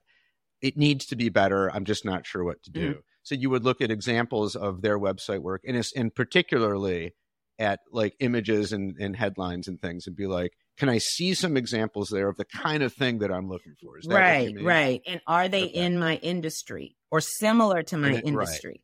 it 0.61 0.77
needs 0.77 1.05
to 1.07 1.15
be 1.15 1.29
better. 1.29 1.71
I'm 1.71 1.85
just 1.85 2.03
not 2.03 2.25
sure 2.25 2.43
what 2.43 2.63
to 2.63 2.71
do. 2.71 2.89
Mm-hmm. 2.89 2.99
So 3.23 3.35
you 3.35 3.49
would 3.49 3.63
look 3.63 3.81
at 3.81 3.91
examples 3.91 4.55
of 4.55 4.81
their 4.81 4.97
website 4.97 5.41
work 5.41 5.61
and, 5.67 5.77
it's, 5.77 5.93
and 5.95 6.13
particularly 6.13 7.13
at 7.59 7.79
like 7.91 8.15
images 8.19 8.73
and, 8.73 8.95
and 8.99 9.15
headlines 9.15 9.67
and 9.67 9.79
things 9.79 10.07
and 10.07 10.15
be 10.15 10.27
like, 10.27 10.53
can 10.77 10.89
I 10.89 10.99
see 10.99 11.33
some 11.33 11.57
examples 11.57 12.09
there 12.09 12.29
of 12.29 12.37
the 12.37 12.45
kind 12.45 12.83
of 12.83 12.93
thing 12.93 13.19
that 13.19 13.31
I'm 13.31 13.49
looking 13.49 13.73
for? 13.81 13.99
right, 14.07 14.55
right. 14.61 15.01
And 15.07 15.21
are 15.27 15.47
they 15.49 15.65
okay. 15.65 15.73
in 15.73 15.99
my 15.99 16.15
industry 16.17 16.95
or 17.11 17.19
similar 17.19 17.83
to 17.83 17.97
my 17.97 18.13
it, 18.13 18.25
industry? 18.25 18.69
Right. 18.69 18.81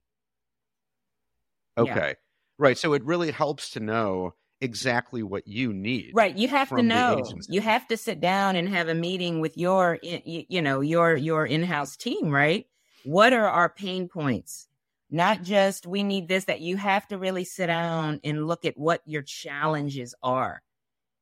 Okay. 1.78 1.94
Yeah. 1.94 2.14
Right. 2.58 2.78
So 2.78 2.94
it 2.94 3.04
really 3.04 3.32
helps 3.32 3.72
to 3.72 3.80
know 3.80 4.36
exactly 4.62 5.24
what 5.24 5.48
you 5.48 5.74
need. 5.74 6.12
Right. 6.14 6.36
You 6.38 6.48
have 6.48 6.70
to 6.70 6.82
know. 6.82 7.24
You 7.50 7.62
have 7.62 7.88
to 7.88 7.98
sit 7.98 8.22
down 8.22 8.56
and 8.56 8.70
have 8.70 8.88
a 8.88 8.96
meeting 8.96 9.42
with 9.42 9.58
your 9.58 10.00
you 10.04 10.62
know, 10.62 10.82
your 10.82 11.16
your 11.16 11.46
in-house 11.46 11.98
team, 11.98 12.30
right? 12.32 12.66
What 13.04 13.34
are 13.34 13.50
our 13.50 13.70
pain 13.70 14.08
points? 14.08 14.68
Not 15.10 15.44
just 15.44 15.86
we 15.86 16.04
need 16.04 16.28
this 16.28 16.46
that 16.46 16.62
you 16.62 16.78
have 16.78 17.08
to 17.10 17.18
really 17.18 17.44
sit 17.44 17.68
down 17.68 18.20
and 18.24 18.48
look 18.48 18.66
at 18.66 18.78
what 18.78 19.02
your 19.06 19.22
challenges 19.22 20.16
are. 20.24 20.62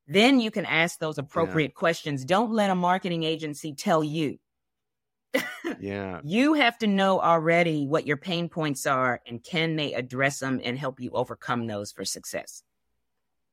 Then 0.08 0.40
you 0.40 0.52
can 0.52 0.66
ask 0.66 1.00
those 1.00 1.18
appropriate 1.18 1.72
yeah. 1.72 1.80
questions. 1.80 2.26
Don't 2.26 2.52
let 2.52 2.70
a 2.70 2.76
marketing 2.76 3.24
agency 3.24 3.74
tell 3.74 4.04
you 4.04 4.38
yeah. 5.80 6.22
You 6.24 6.54
have 6.54 6.78
to 6.80 6.88
know 6.88 7.20
already 7.20 7.86
what 7.86 8.08
your 8.08 8.18
pain 8.18 8.50
points 8.50 8.86
are 8.86 9.22
and 9.26 9.44
can 9.44 9.76
they 9.76 9.94
address 9.94 10.40
them 10.40 10.62
and 10.64 10.78
help 10.78 11.00
you 11.00 11.12
overcome 11.12 11.68
those 11.68 11.92
for 11.92 12.06
success. 12.06 12.64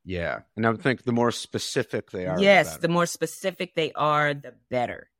Yeah. 0.05 0.41
And 0.57 0.67
I 0.67 0.71
would 0.71 0.81
think 0.81 1.05
the 1.05 1.13
more 1.13 1.31
specific 1.31 2.11
they 2.11 2.27
are. 2.27 2.41
Yes, 2.41 2.79
the, 2.79 2.89
more 2.89 3.07
specific 3.07 3.75
they 3.75 3.93
are, 3.93 4.35
the 4.35 4.55
better. 4.71 5.11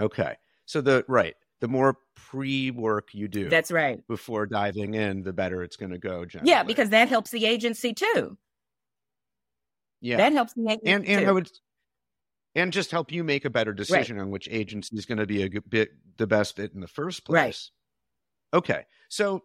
Okay. 0.00 0.36
So 0.66 0.80
the 0.80 1.04
right, 1.08 1.34
the 1.60 1.68
more 1.68 1.96
pre-work 2.14 3.08
you 3.12 3.28
do. 3.28 3.48
That's 3.48 3.70
right. 3.72 4.06
Before 4.06 4.46
diving 4.46 4.94
in, 4.94 5.22
the 5.22 5.32
better 5.32 5.62
it's 5.62 5.76
going 5.76 5.92
to 5.92 5.98
go 5.98 6.24
generally. 6.24 6.50
Yeah, 6.50 6.62
because 6.62 6.90
that 6.90 7.08
helps 7.08 7.30
the 7.30 7.44
agency 7.44 7.92
too. 7.92 8.38
Yeah. 10.00 10.18
That 10.18 10.32
helps 10.32 10.52
the 10.54 10.68
agency 10.68 10.90
And 10.92 11.06
and 11.06 11.20
too. 11.24 11.28
I 11.28 11.32
would 11.32 11.50
and 12.54 12.72
just 12.72 12.90
help 12.90 13.10
you 13.12 13.24
make 13.24 13.44
a 13.44 13.50
better 13.50 13.72
decision 13.72 14.16
right. 14.16 14.22
on 14.22 14.30
which 14.30 14.48
agency 14.50 14.96
is 14.96 15.06
going 15.06 15.18
to 15.18 15.26
be 15.26 15.42
a 15.42 15.50
bit 15.68 15.90
the 16.16 16.26
best 16.26 16.56
fit 16.56 16.72
in 16.72 16.80
the 16.80 16.88
first 16.88 17.24
place. 17.24 17.70
Right. 18.52 18.58
Okay. 18.58 18.84
So 19.08 19.42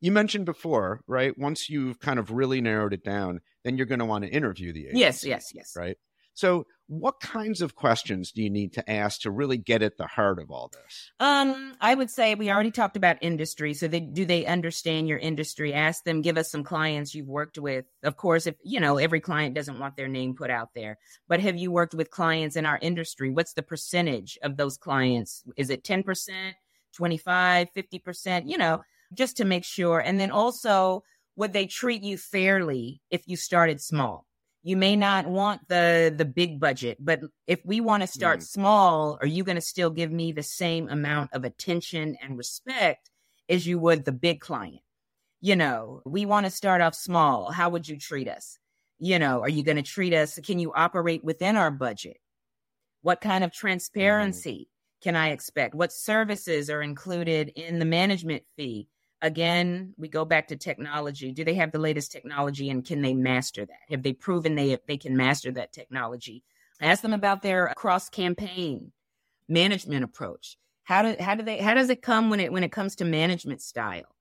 you 0.00 0.12
mentioned 0.12 0.46
before, 0.46 1.00
right? 1.06 1.36
Once 1.38 1.68
you've 1.68 2.00
kind 2.00 2.18
of 2.18 2.30
really 2.30 2.60
narrowed 2.60 2.92
it 2.92 3.04
down, 3.04 3.40
then 3.64 3.76
you're 3.76 3.86
going 3.86 4.00
to 4.00 4.04
want 4.04 4.24
to 4.24 4.30
interview 4.30 4.72
the 4.72 4.86
agency. 4.86 5.00
Yes, 5.00 5.24
yes, 5.24 5.52
yes. 5.54 5.72
Right. 5.76 5.96
So, 6.34 6.66
what 6.88 7.20
kinds 7.20 7.62
of 7.62 7.74
questions 7.74 8.32
do 8.32 8.42
you 8.42 8.50
need 8.50 8.74
to 8.74 8.90
ask 8.90 9.22
to 9.22 9.30
really 9.30 9.56
get 9.56 9.82
at 9.82 9.96
the 9.96 10.06
heart 10.06 10.38
of 10.38 10.50
all 10.50 10.70
this? 10.72 11.10
Um, 11.20 11.74
I 11.80 11.94
would 11.94 12.10
say 12.10 12.34
we 12.34 12.50
already 12.50 12.70
talked 12.70 12.96
about 12.96 13.16
industry. 13.22 13.72
So, 13.74 13.88
they, 13.88 14.00
do 14.00 14.24
they 14.24 14.44
understand 14.46 15.08
your 15.08 15.18
industry? 15.18 15.72
Ask 15.72 16.04
them. 16.04 16.22
Give 16.22 16.36
us 16.36 16.50
some 16.50 16.64
clients 16.64 17.14
you've 17.14 17.28
worked 17.28 17.58
with. 17.58 17.86
Of 18.02 18.16
course, 18.16 18.46
if 18.46 18.56
you 18.62 18.80
know 18.80 18.98
every 18.98 19.20
client 19.20 19.54
doesn't 19.54 19.78
want 19.78 19.96
their 19.96 20.08
name 20.08 20.34
put 20.34 20.50
out 20.50 20.70
there, 20.74 20.98
but 21.28 21.40
have 21.40 21.56
you 21.56 21.70
worked 21.70 21.94
with 21.94 22.10
clients 22.10 22.56
in 22.56 22.66
our 22.66 22.78
industry? 22.82 23.30
What's 23.30 23.54
the 23.54 23.62
percentage 23.62 24.38
of 24.42 24.56
those 24.56 24.76
clients? 24.76 25.44
Is 25.56 25.70
it 25.70 25.84
ten 25.84 26.02
percent, 26.02 26.56
twenty 26.94 27.18
five, 27.18 27.68
fifty 27.74 27.98
percent? 27.98 28.48
You 28.48 28.58
know, 28.58 28.82
just 29.14 29.36
to 29.38 29.44
make 29.44 29.64
sure. 29.64 30.00
And 30.00 30.18
then 30.18 30.30
also, 30.30 31.04
would 31.36 31.52
they 31.52 31.66
treat 31.66 32.02
you 32.02 32.16
fairly 32.16 33.00
if 33.10 33.22
you 33.26 33.36
started 33.36 33.80
small? 33.80 34.26
You 34.62 34.76
may 34.76 34.96
not 34.96 35.26
want 35.26 35.60
the 35.68 36.14
the 36.16 36.24
big 36.24 36.60
budget 36.60 36.96
but 37.00 37.20
if 37.46 37.60
we 37.64 37.80
want 37.80 38.02
to 38.02 38.06
start 38.06 38.40
mm. 38.40 38.44
small 38.44 39.18
are 39.20 39.26
you 39.26 39.44
going 39.44 39.56
to 39.56 39.60
still 39.62 39.90
give 39.90 40.10
me 40.10 40.32
the 40.32 40.42
same 40.42 40.88
amount 40.88 41.30
of 41.32 41.44
attention 41.44 42.16
and 42.22 42.38
respect 42.38 43.10
as 43.48 43.66
you 43.66 43.78
would 43.78 44.04
the 44.04 44.12
big 44.12 44.40
client? 44.40 44.80
You 45.40 45.56
know 45.56 46.02
we 46.04 46.26
want 46.26 46.46
to 46.46 46.50
start 46.50 46.80
off 46.80 46.94
small. 46.94 47.50
How 47.50 47.68
would 47.70 47.88
you 47.88 47.98
treat 47.98 48.28
us? 48.28 48.58
You 48.98 49.18
know 49.18 49.40
are 49.40 49.48
you 49.48 49.62
going 49.62 49.76
to 49.76 49.82
treat 49.82 50.14
us 50.14 50.38
can 50.44 50.58
you 50.58 50.72
operate 50.72 51.24
within 51.24 51.56
our 51.56 51.70
budget? 51.70 52.18
What 53.02 53.20
kind 53.20 53.42
of 53.42 53.52
transparency 53.52 54.68
mm. 54.68 55.02
can 55.02 55.16
i 55.16 55.30
expect? 55.30 55.74
What 55.74 55.92
services 55.92 56.70
are 56.70 56.82
included 56.82 57.48
in 57.56 57.78
the 57.78 57.84
management 57.84 58.44
fee 58.56 58.88
again, 59.22 59.94
we 59.96 60.08
go 60.08 60.24
back 60.24 60.48
to 60.48 60.56
technology. 60.56 61.32
Do 61.32 61.44
they 61.44 61.54
have 61.54 61.72
the 61.72 61.78
latest 61.78 62.12
technology 62.12 62.68
and 62.68 62.84
can 62.84 63.00
they 63.00 63.14
master 63.14 63.64
that? 63.64 63.78
Have 63.88 64.02
they 64.02 64.12
proven 64.12 64.56
they 64.56 64.76
they 64.86 64.98
can 64.98 65.16
master 65.16 65.52
that 65.52 65.72
technology? 65.72 66.42
Ask 66.80 67.00
them 67.00 67.14
about 67.14 67.42
their 67.42 67.72
cross 67.76 68.08
campaign 68.08 68.92
management 69.48 70.04
approach. 70.04 70.58
How 70.82 71.02
do 71.02 71.16
how 71.20 71.36
do 71.36 71.44
they 71.44 71.58
how 71.58 71.74
does 71.74 71.88
it 71.88 72.02
come 72.02 72.28
when 72.28 72.40
it 72.40 72.52
when 72.52 72.64
it 72.64 72.72
comes 72.72 72.96
to 72.96 73.04
management 73.04 73.62
style? 73.62 74.14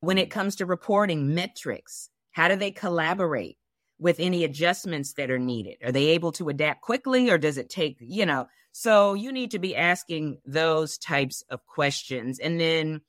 When 0.00 0.16
it 0.16 0.30
comes 0.30 0.56
to 0.56 0.66
reporting 0.66 1.34
metrics, 1.34 2.08
how 2.30 2.46
do 2.46 2.54
they 2.54 2.70
collaborate 2.70 3.58
with 3.98 4.20
any 4.20 4.44
adjustments 4.44 5.14
that 5.14 5.28
are 5.28 5.40
needed? 5.40 5.78
Are 5.84 5.90
they 5.90 6.06
able 6.08 6.30
to 6.32 6.48
adapt 6.48 6.82
quickly 6.82 7.30
or 7.30 7.36
does 7.36 7.58
it 7.58 7.68
take, 7.68 7.96
you 7.98 8.24
know? 8.24 8.46
So 8.70 9.14
you 9.14 9.32
need 9.32 9.50
to 9.50 9.58
be 9.58 9.74
asking 9.74 10.38
those 10.46 10.98
types 10.98 11.42
of 11.50 11.66
questions. 11.66 12.38
And 12.38 12.60
then 12.60 13.00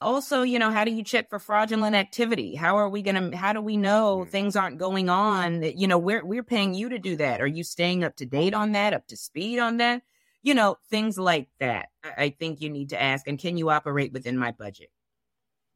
also, 0.00 0.42
you 0.42 0.58
know, 0.58 0.70
how 0.70 0.84
do 0.84 0.90
you 0.90 1.04
check 1.04 1.30
for 1.30 1.38
fraudulent 1.38 1.94
activity? 1.94 2.54
How 2.54 2.76
are 2.78 2.88
we 2.88 3.02
going 3.02 3.30
to, 3.30 3.36
how 3.36 3.52
do 3.52 3.60
we 3.60 3.76
know 3.76 4.24
mm. 4.24 4.28
things 4.28 4.56
aren't 4.56 4.78
going 4.78 5.08
on? 5.08 5.60
That, 5.60 5.76
you 5.76 5.86
know, 5.86 5.98
we're, 5.98 6.24
we're 6.24 6.42
paying 6.42 6.74
you 6.74 6.88
to 6.90 6.98
do 6.98 7.16
that. 7.16 7.40
Are 7.40 7.46
you 7.46 7.64
staying 7.64 8.04
up 8.04 8.16
to 8.16 8.26
date 8.26 8.54
on 8.54 8.72
that, 8.72 8.92
up 8.92 9.06
to 9.08 9.16
speed 9.16 9.58
on 9.58 9.78
that? 9.78 10.02
You 10.42 10.54
know, 10.54 10.76
things 10.90 11.18
like 11.18 11.48
that. 11.60 11.86
I, 12.02 12.24
I 12.24 12.30
think 12.30 12.60
you 12.60 12.70
need 12.70 12.90
to 12.90 13.00
ask. 13.00 13.26
And 13.26 13.38
can 13.38 13.56
you 13.56 13.70
operate 13.70 14.12
within 14.12 14.36
my 14.36 14.52
budget? 14.52 14.90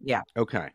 Yeah. 0.01 0.23
Okay. 0.37 0.69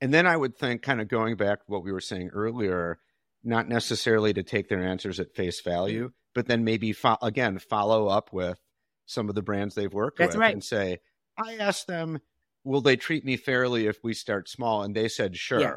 And 0.00 0.12
then 0.12 0.26
I 0.26 0.36
would 0.36 0.56
think, 0.56 0.82
kind 0.82 1.00
of 1.00 1.08
going 1.08 1.36
back 1.36 1.58
to 1.58 1.70
what 1.70 1.84
we 1.84 1.92
were 1.92 2.00
saying 2.00 2.30
earlier, 2.32 2.98
not 3.44 3.68
necessarily 3.68 4.32
to 4.32 4.42
take 4.42 4.68
their 4.68 4.82
answers 4.82 5.20
at 5.20 5.34
face 5.34 5.60
value, 5.60 6.08
mm. 6.08 6.12
but 6.34 6.46
then 6.46 6.64
maybe, 6.64 6.92
fo- 6.92 7.18
again, 7.22 7.58
follow 7.58 8.08
up 8.08 8.32
with 8.32 8.58
some 9.06 9.28
of 9.28 9.34
the 9.34 9.42
brands 9.42 9.74
they've 9.74 9.92
worked 9.92 10.18
That's 10.18 10.34
with 10.34 10.40
right. 10.40 10.54
and 10.54 10.64
say, 10.64 10.98
I 11.38 11.56
asked 11.56 11.86
them, 11.86 12.20
will 12.64 12.80
they 12.80 12.96
treat 12.96 13.24
me 13.24 13.36
fairly 13.36 13.86
if 13.86 13.98
we 14.02 14.14
start 14.14 14.48
small? 14.48 14.82
And 14.82 14.94
they 14.94 15.08
said, 15.08 15.36
sure. 15.36 15.60
Yeah. 15.60 15.76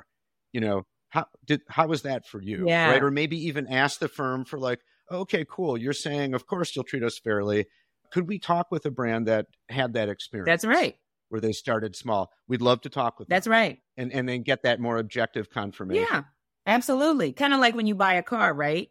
You 0.51 0.61
know, 0.61 0.83
how 1.09 1.25
did 1.45 1.61
how 1.67 1.87
was 1.87 2.03
that 2.03 2.27
for 2.27 2.41
you? 2.41 2.65
Yeah. 2.67 2.91
Right. 2.91 3.03
Or 3.03 3.11
maybe 3.11 3.47
even 3.47 3.67
ask 3.67 3.99
the 3.99 4.07
firm 4.07 4.45
for 4.45 4.59
like, 4.59 4.79
okay, 5.11 5.45
cool. 5.49 5.77
You're 5.77 5.93
saying, 5.93 6.33
of 6.33 6.45
course 6.45 6.75
you'll 6.75 6.85
treat 6.85 7.03
us 7.03 7.19
fairly. 7.19 7.67
Could 8.11 8.27
we 8.27 8.39
talk 8.39 8.67
with 8.71 8.85
a 8.85 8.91
brand 8.91 9.27
that 9.27 9.47
had 9.69 9.93
that 9.93 10.09
experience? 10.09 10.47
That's 10.47 10.65
right. 10.65 10.95
Where 11.29 11.41
they 11.41 11.51
started 11.51 11.95
small. 11.95 12.31
We'd 12.47 12.61
love 12.61 12.81
to 12.81 12.89
talk 12.89 13.17
with 13.17 13.27
That's 13.27 13.45
them. 13.45 13.53
right. 13.53 13.79
And 13.97 14.11
and 14.13 14.29
then 14.29 14.43
get 14.43 14.63
that 14.63 14.79
more 14.79 14.97
objective 14.97 15.49
confirmation. 15.49 16.07
Yeah. 16.11 16.23
Absolutely. 16.65 17.33
Kind 17.33 17.53
of 17.53 17.59
like 17.59 17.75
when 17.75 17.87
you 17.87 17.95
buy 17.95 18.13
a 18.13 18.23
car, 18.23 18.53
right? 18.53 18.89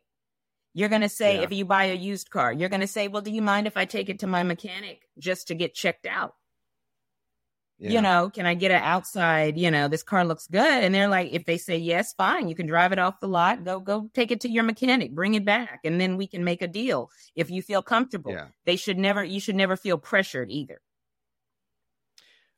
You're 0.74 0.88
going 0.88 1.02
to 1.02 1.08
say, 1.08 1.36
yeah. 1.36 1.42
if 1.42 1.52
you 1.52 1.64
buy 1.64 1.84
a 1.84 1.94
used 1.94 2.30
car, 2.30 2.52
you're 2.52 2.68
going 2.68 2.80
to 2.80 2.86
say, 2.86 3.08
well, 3.08 3.22
do 3.22 3.30
you 3.30 3.42
mind 3.42 3.66
if 3.66 3.76
I 3.76 3.84
take 3.84 4.08
it 4.08 4.20
to 4.20 4.26
my 4.26 4.42
mechanic 4.42 5.02
just 5.18 5.48
to 5.48 5.54
get 5.54 5.74
checked 5.74 6.06
out? 6.06 6.34
Yeah. 7.82 7.90
You 7.90 8.00
know, 8.00 8.30
can 8.32 8.46
I 8.46 8.54
get 8.54 8.70
it 8.70 8.80
outside? 8.80 9.58
You 9.58 9.68
know, 9.68 9.88
this 9.88 10.04
car 10.04 10.24
looks 10.24 10.46
good. 10.46 10.84
And 10.84 10.94
they're 10.94 11.08
like, 11.08 11.32
if 11.32 11.46
they 11.46 11.58
say 11.58 11.76
yes, 11.76 12.14
fine, 12.14 12.48
you 12.48 12.54
can 12.54 12.66
drive 12.66 12.92
it 12.92 13.00
off 13.00 13.18
the 13.18 13.26
lot. 13.26 13.64
Go, 13.64 13.80
go 13.80 14.08
take 14.14 14.30
it 14.30 14.40
to 14.42 14.48
your 14.48 14.62
mechanic, 14.62 15.12
bring 15.12 15.34
it 15.34 15.44
back, 15.44 15.80
and 15.82 16.00
then 16.00 16.16
we 16.16 16.28
can 16.28 16.44
make 16.44 16.62
a 16.62 16.68
deal 16.68 17.10
if 17.34 17.50
you 17.50 17.60
feel 17.60 17.82
comfortable. 17.82 18.30
Yeah. 18.30 18.46
They 18.66 18.76
should 18.76 18.98
never, 18.98 19.24
you 19.24 19.40
should 19.40 19.56
never 19.56 19.76
feel 19.76 19.98
pressured 19.98 20.48
either. 20.48 20.80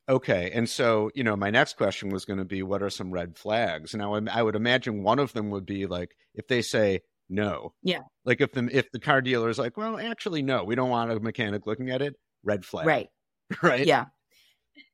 Okay. 0.07 0.51
And 0.53 0.69
so, 0.69 1.09
you 1.15 1.23
know, 1.23 1.35
my 1.35 1.49
next 1.49 1.75
question 1.75 2.09
was 2.09 2.25
going 2.25 2.37
to 2.37 2.45
be 2.45 2.61
what 2.61 2.83
are 2.83 2.91
some 2.91 3.09
red 3.09 3.35
flags? 3.35 3.95
Now, 3.95 4.13
I 4.13 4.43
would 4.43 4.55
imagine 4.55 5.01
one 5.01 5.17
of 5.17 5.33
them 5.33 5.49
would 5.49 5.65
be 5.65 5.87
like 5.87 6.15
if 6.35 6.47
they 6.47 6.61
say 6.61 7.01
no. 7.29 7.73
Yeah. 7.81 8.01
Like 8.25 8.41
if 8.41 8.51
the 8.51 8.69
if 8.71 8.91
the 8.91 8.99
car 8.99 9.21
dealer 9.21 9.49
is 9.49 9.57
like, 9.57 9.75
well, 9.75 9.97
actually 9.97 10.43
no, 10.43 10.63
we 10.63 10.75
don't 10.75 10.91
want 10.91 11.11
a 11.11 11.19
mechanic 11.19 11.65
looking 11.65 11.89
at 11.89 12.03
it, 12.03 12.15
red 12.43 12.63
flag. 12.63 12.85
Right. 12.85 13.07
right? 13.63 13.87
Yeah. 13.87 14.05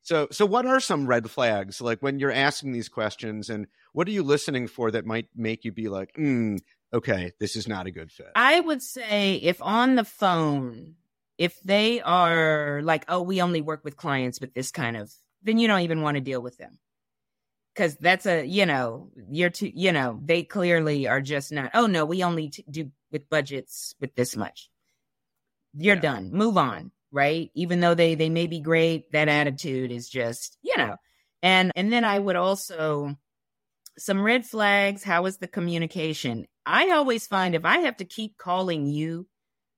So, 0.04 0.28
so 0.32 0.46
what 0.46 0.66
are 0.66 0.80
some 0.80 1.08
red 1.08 1.30
flags 1.30 1.80
like 1.80 2.00
when 2.02 2.20
you're 2.20 2.32
asking 2.32 2.72
these 2.72 2.90
questions, 2.90 3.50
and 3.50 3.68
what 3.94 4.08
are 4.08 4.12
you 4.12 4.24
listening 4.24 4.68
for 4.68 4.92
that 4.92 5.06
might 5.06 5.28
make 5.36 5.64
you 5.64 5.72
be 5.72 5.90
like, 5.90 6.14
mm, 6.14 6.60
okay, 6.94 7.32
this 7.40 7.56
is 7.56 7.68
not 7.68 7.88
a 7.88 7.92
good 7.92 8.12
fit? 8.12 8.32
I 8.36 8.60
would 8.60 8.82
say 8.82 9.36
if 9.36 9.62
on 9.62 9.96
the 9.96 10.04
phone, 10.04 10.96
if 11.38 11.60
they 11.62 12.02
are 12.02 12.82
like, 12.84 13.06
oh, 13.08 13.22
we 13.22 13.42
only 13.42 13.62
work 13.62 13.84
with 13.84 13.96
clients 13.96 14.42
with 14.42 14.54
this 14.54 14.72
kind 14.72 14.98
of, 14.98 15.12
then 15.44 15.60
you 15.60 15.68
don't 15.68 15.82
even 15.82 16.02
want 16.02 16.16
to 16.16 16.22
deal 16.22 16.42
with 16.42 16.58
them. 16.58 16.80
Cause 17.74 17.96
that's 17.96 18.26
a, 18.26 18.44
you 18.44 18.66
know, 18.66 19.12
you're 19.30 19.50
too, 19.50 19.72
you 19.74 19.94
know, 19.94 20.20
they 20.26 20.44
clearly 20.44 21.08
are 21.08 21.22
just 21.22 21.54
not, 21.54 21.72
oh 21.74 21.88
no, 21.88 22.04
we 22.04 22.22
only 22.22 22.50
t- 22.50 22.66
do 22.70 22.92
with 23.14 23.30
budgets 23.30 23.96
with 24.02 24.14
this 24.16 24.36
much. 24.36 24.70
You're 25.74 25.96
yeah. 25.96 26.02
done. 26.02 26.32
Move 26.34 26.58
on 26.58 26.92
right? 27.12 27.52
Even 27.56 27.80
though 27.80 27.94
they 27.94 28.16
they 28.16 28.30
may 28.30 28.48
be 28.48 28.60
great, 28.62 29.12
that 29.12 29.30
attitude 29.30 29.92
is 29.92 30.10
just, 30.10 30.58
you 30.62 30.78
know. 30.78 30.96
And 31.44 31.72
and 31.76 31.92
then 31.92 32.06
I 32.06 32.20
would 32.20 32.36
also 32.36 33.16
some 33.98 34.22
red 34.22 34.46
flags, 34.46 35.04
how 35.04 35.26
is 35.26 35.38
the 35.38 35.48
communication? 35.48 36.46
I 36.66 36.92
always 36.92 37.28
find 37.28 37.56
if 37.56 37.66
I 37.66 37.80
have 37.80 37.98
to 37.98 38.06
keep 38.06 38.38
calling 38.38 38.86
you 38.86 39.28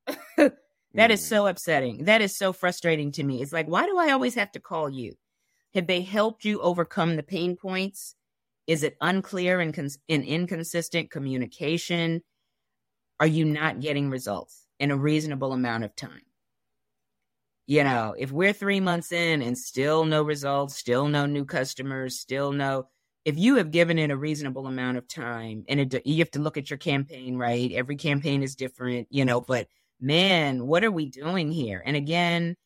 that 0.38 1.12
is 1.12 1.22
mm. 1.22 1.30
so 1.30 1.48
upsetting. 1.48 2.06
That 2.06 2.22
is 2.22 2.38
so 2.38 2.54
frustrating 2.54 3.12
to 3.14 3.24
me. 3.24 3.42
It's 3.42 3.54
like, 3.54 3.68
why 3.68 3.86
do 3.86 3.98
I 3.98 4.12
always 4.12 4.36
have 4.36 4.52
to 4.54 4.60
call 4.60 4.90
you? 4.90 5.14
Have 5.74 5.88
they 5.88 6.02
helped 6.02 6.46
you 6.46 6.62
overcome 6.62 7.16
the 7.16 7.24
pain 7.24 7.56
points? 7.56 8.16
Is 8.68 8.84
it 8.84 8.98
unclear 9.02 9.60
and, 9.60 9.74
cons- 9.74 10.00
and 10.08 10.24
inconsistent 10.24 11.12
communication? 11.12 12.22
Are 13.20 13.28
you 13.28 13.46
not 13.46 13.80
getting 13.80 14.10
results 14.10 14.66
in 14.80 14.92
a 14.92 14.98
reasonable 14.98 15.54
amount 15.54 15.84
of 15.84 15.96
time? 15.96 16.22
You 17.66 17.84
know, 17.84 18.14
if 18.18 18.32
we're 18.32 18.54
three 18.54 18.80
months 18.80 19.12
in 19.12 19.42
and 19.42 19.58
still 19.58 20.06
no 20.06 20.24
results, 20.24 20.76
still 20.76 21.08
no 21.08 21.26
new 21.26 21.46
customers, 21.46 22.20
still 22.20 22.52
no, 22.52 22.88
if 23.24 23.38
you 23.38 23.56
have 23.56 23.72
given 23.72 23.98
it 23.98 24.12
a 24.12 24.18
reasonable 24.18 24.68
amount 24.68 24.98
of 24.98 25.08
time 25.08 25.64
and 25.70 25.80
it, 25.80 26.06
you 26.06 26.18
have 26.18 26.32
to 26.32 26.42
look 26.42 26.58
at 26.58 26.70
your 26.70 26.78
campaign, 26.78 27.38
right? 27.38 27.72
Every 27.72 27.96
campaign 27.96 28.44
is 28.44 28.56
different, 28.56 29.08
you 29.10 29.24
know, 29.24 29.40
but 29.40 29.68
man, 30.02 30.68
what 30.68 30.84
are 30.84 30.92
we 30.92 31.06
doing 31.06 31.52
here? 31.52 31.82
And 31.86 31.96
again, 31.96 32.58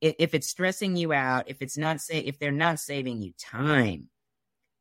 if 0.00 0.34
it's 0.34 0.48
stressing 0.48 0.96
you 0.96 1.12
out, 1.12 1.48
if 1.48 1.62
it's 1.62 1.76
not 1.76 2.00
say, 2.00 2.18
if 2.20 2.38
they're 2.38 2.50
not 2.50 2.80
saving 2.80 3.22
you 3.22 3.32
time, 3.38 4.08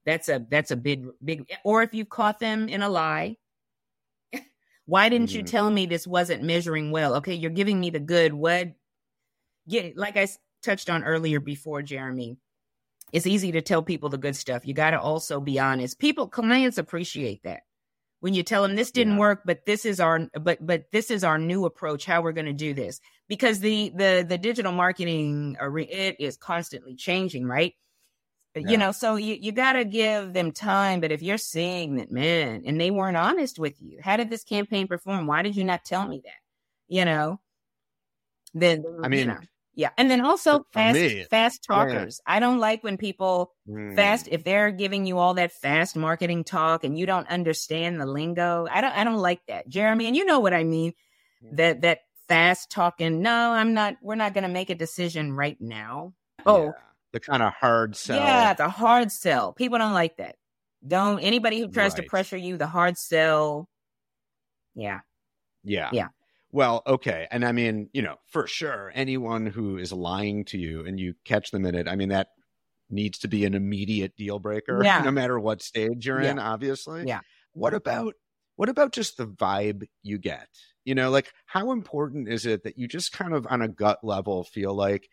that's 0.06 0.30
a, 0.30 0.44
that's 0.50 0.72
a 0.72 0.78
big, 0.78 1.06
big, 1.24 1.52
or 1.64 1.84
if 1.84 1.94
you've 1.94 2.10
caught 2.10 2.40
them 2.40 2.70
in 2.70 2.82
a 2.82 2.90
lie, 2.90 3.36
why 4.86 5.10
didn't 5.10 5.28
mm-hmm. 5.28 5.40
you 5.40 5.44
tell 5.44 5.70
me 5.70 5.86
this 5.86 6.08
wasn't 6.08 6.42
measuring 6.42 6.90
well? 6.90 7.16
Okay, 7.16 7.36
you're 7.36 7.52
giving 7.52 7.80
me 7.80 7.90
the 7.92 8.00
good. 8.00 8.34
What 8.34 8.70
get 9.70 9.86
it. 9.86 9.98
like 9.98 10.18
I 10.18 10.28
touched 10.64 10.90
on 10.90 11.04
earlier 11.04 11.40
before, 11.40 11.82
Jeremy. 11.82 12.38
It's 13.12 13.28
easy 13.28 13.52
to 13.54 13.62
tell 13.62 13.82
people 13.82 14.10
the 14.10 14.18
good 14.18 14.36
stuff. 14.36 14.68
You 14.68 14.74
got 14.74 14.92
to 14.92 15.00
also 15.00 15.40
be 15.40 15.60
honest. 15.60 16.00
People, 16.00 16.28
clients 16.28 16.78
appreciate 16.78 17.42
that 17.44 17.62
when 18.20 18.34
you 18.34 18.44
tell 18.44 18.64
them 18.64 18.76
this 18.76 18.92
didn't 18.92 19.14
yeah. 19.14 19.20
work, 19.20 19.42
but 19.46 19.66
this 19.66 19.86
is 19.86 20.00
our 20.00 20.28
but 20.40 20.66
but 20.66 20.92
this 20.92 21.10
is 21.10 21.24
our 21.24 21.38
new 21.38 21.66
approach. 21.66 22.06
How 22.06 22.22
we're 22.22 22.34
going 22.34 22.46
to 22.46 22.54
do 22.54 22.74
this 22.74 23.00
because 23.28 23.60
the 23.60 23.92
the 23.96 24.26
the 24.28 24.38
digital 24.38 24.72
marketing 24.72 25.56
it 25.60 26.16
is 26.20 26.38
constantly 26.38 26.96
changing, 26.96 27.46
right? 27.46 27.74
Uh, 28.56 28.62
yeah. 28.62 28.70
You 28.70 28.78
know, 28.78 28.92
so 28.92 29.16
you, 29.16 29.38
you 29.40 29.52
got 29.52 29.74
to 29.74 29.86
give 29.86 30.34
them 30.34 30.52
time. 30.52 31.02
But 31.02 31.12
if 31.12 31.22
you're 31.22 31.38
seeing 31.38 31.96
that, 31.96 32.12
man, 32.12 32.64
and 32.66 32.80
they 32.80 32.92
weren't 32.92 33.18
honest 33.18 33.60
with 33.60 33.76
you, 33.80 34.00
how 34.02 34.18
did 34.18 34.30
this 34.30 34.44
campaign 34.44 34.88
perform? 34.88 35.28
Why 35.28 35.42
did 35.42 35.56
you 35.56 35.64
not 35.64 35.86
tell 35.86 36.08
me 36.08 36.22
that? 36.24 36.34
You 36.88 37.06
know, 37.06 37.40
then 38.54 38.84
I 39.04 39.08
mean, 39.08 39.20
you 39.20 39.26
know. 39.28 39.40
Yeah. 39.80 39.92
And 39.98 40.12
then 40.12 40.20
also 40.20 40.66
fast 40.74 41.30
fast 41.30 41.64
talkers. 41.64 42.20
Yeah. 42.28 42.36
I 42.36 42.40
don't 42.42 42.60
like 42.60 42.84
when 42.84 42.98
people 42.98 43.54
mm. 43.66 43.96
fast 43.96 44.28
if 44.30 44.44
they're 44.44 44.72
giving 44.72 45.06
you 45.06 45.18
all 45.18 45.36
that 45.36 45.54
fast 45.54 45.96
marketing 45.96 46.44
talk 46.44 46.84
and 46.84 47.00
you 47.00 47.06
don't 47.06 47.30
understand 47.30 48.02
the 48.02 48.06
lingo. 48.06 48.68
I 48.70 48.82
don't 48.82 48.92
I 48.92 49.06
don't 49.06 49.20
like 49.20 49.40
that. 49.48 49.70
Jeremy, 49.70 50.08
and 50.08 50.18
you 50.18 50.26
know 50.26 50.42
what 50.42 50.54
I 50.54 50.66
mean. 50.66 50.92
That 51.54 51.80
that 51.84 52.00
fast 52.28 52.70
talking, 52.70 53.22
no, 53.22 53.52
I'm 53.52 53.74
not 53.74 53.96
we're 54.02 54.16
not 54.16 54.34
gonna 54.34 54.50
make 54.50 54.70
a 54.70 54.76
decision 54.76 55.32
right 55.32 55.56
now. 55.62 56.14
Oh 56.46 56.66
yeah. 56.66 56.72
the 57.14 57.22
kind 57.22 57.42
of 57.42 57.54
hard 57.54 57.96
sell. 57.96 58.18
Yeah, 58.18 58.54
the 58.56 58.68
hard 58.68 59.14
sell. 59.14 59.54
People 59.54 59.78
don't 59.78 59.94
like 59.94 60.18
that. 60.18 60.36
Don't 60.86 61.22
anybody 61.22 61.62
who 61.62 61.70
tries 61.70 61.94
right. 61.94 62.04
to 62.04 62.10
pressure 62.10 62.36
you, 62.36 62.58
the 62.58 62.68
hard 62.68 62.98
sell. 62.98 63.70
Yeah. 64.76 65.00
Yeah. 65.64 65.90
Yeah. 65.94 66.10
Well, 66.52 66.82
okay. 66.88 67.28
And 67.30 67.46
I 67.46 67.52
mean, 67.52 67.90
you 67.94 68.02
know, 68.02 68.16
for 68.28 68.48
sure, 68.48 68.92
anyone 68.96 69.46
who 69.46 69.78
is 69.78 69.94
lying 69.94 70.46
to 70.46 70.58
you 70.58 70.86
and 70.86 71.00
you 71.00 71.14
catch 71.24 71.52
them 71.52 71.66
in 71.66 71.76
it, 71.76 71.88
I 71.88 71.96
mean, 71.96 72.10
that 72.10 72.30
needs 72.90 73.20
to 73.20 73.28
be 73.28 73.46
an 73.46 73.54
immediate 73.54 74.16
deal 74.16 74.40
breaker, 74.40 74.82
yeah. 74.84 75.02
no 75.02 75.12
matter 75.12 75.40
what 75.40 75.62
stage 75.62 76.08
you're 76.08 76.22
yeah. 76.22 76.32
in, 76.32 76.40
obviously. 76.40 77.06
Yeah. 77.06 77.20
What 77.54 77.74
about 77.74 78.16
what 78.56 78.70
about 78.70 78.92
just 78.92 79.18
the 79.18 79.28
vibe 79.28 79.88
you 80.04 80.18
get? 80.18 80.48
You 80.86 80.96
know, 80.96 81.10
like 81.12 81.32
how 81.46 81.72
important 81.72 82.28
is 82.28 82.46
it 82.46 82.64
that 82.64 82.78
you 82.78 82.88
just 82.88 83.12
kind 83.12 83.34
of 83.34 83.48
on 83.50 83.62
a 83.62 83.68
gut 83.68 84.00
level 84.04 84.44
feel 84.44 84.74
like, 84.74 85.08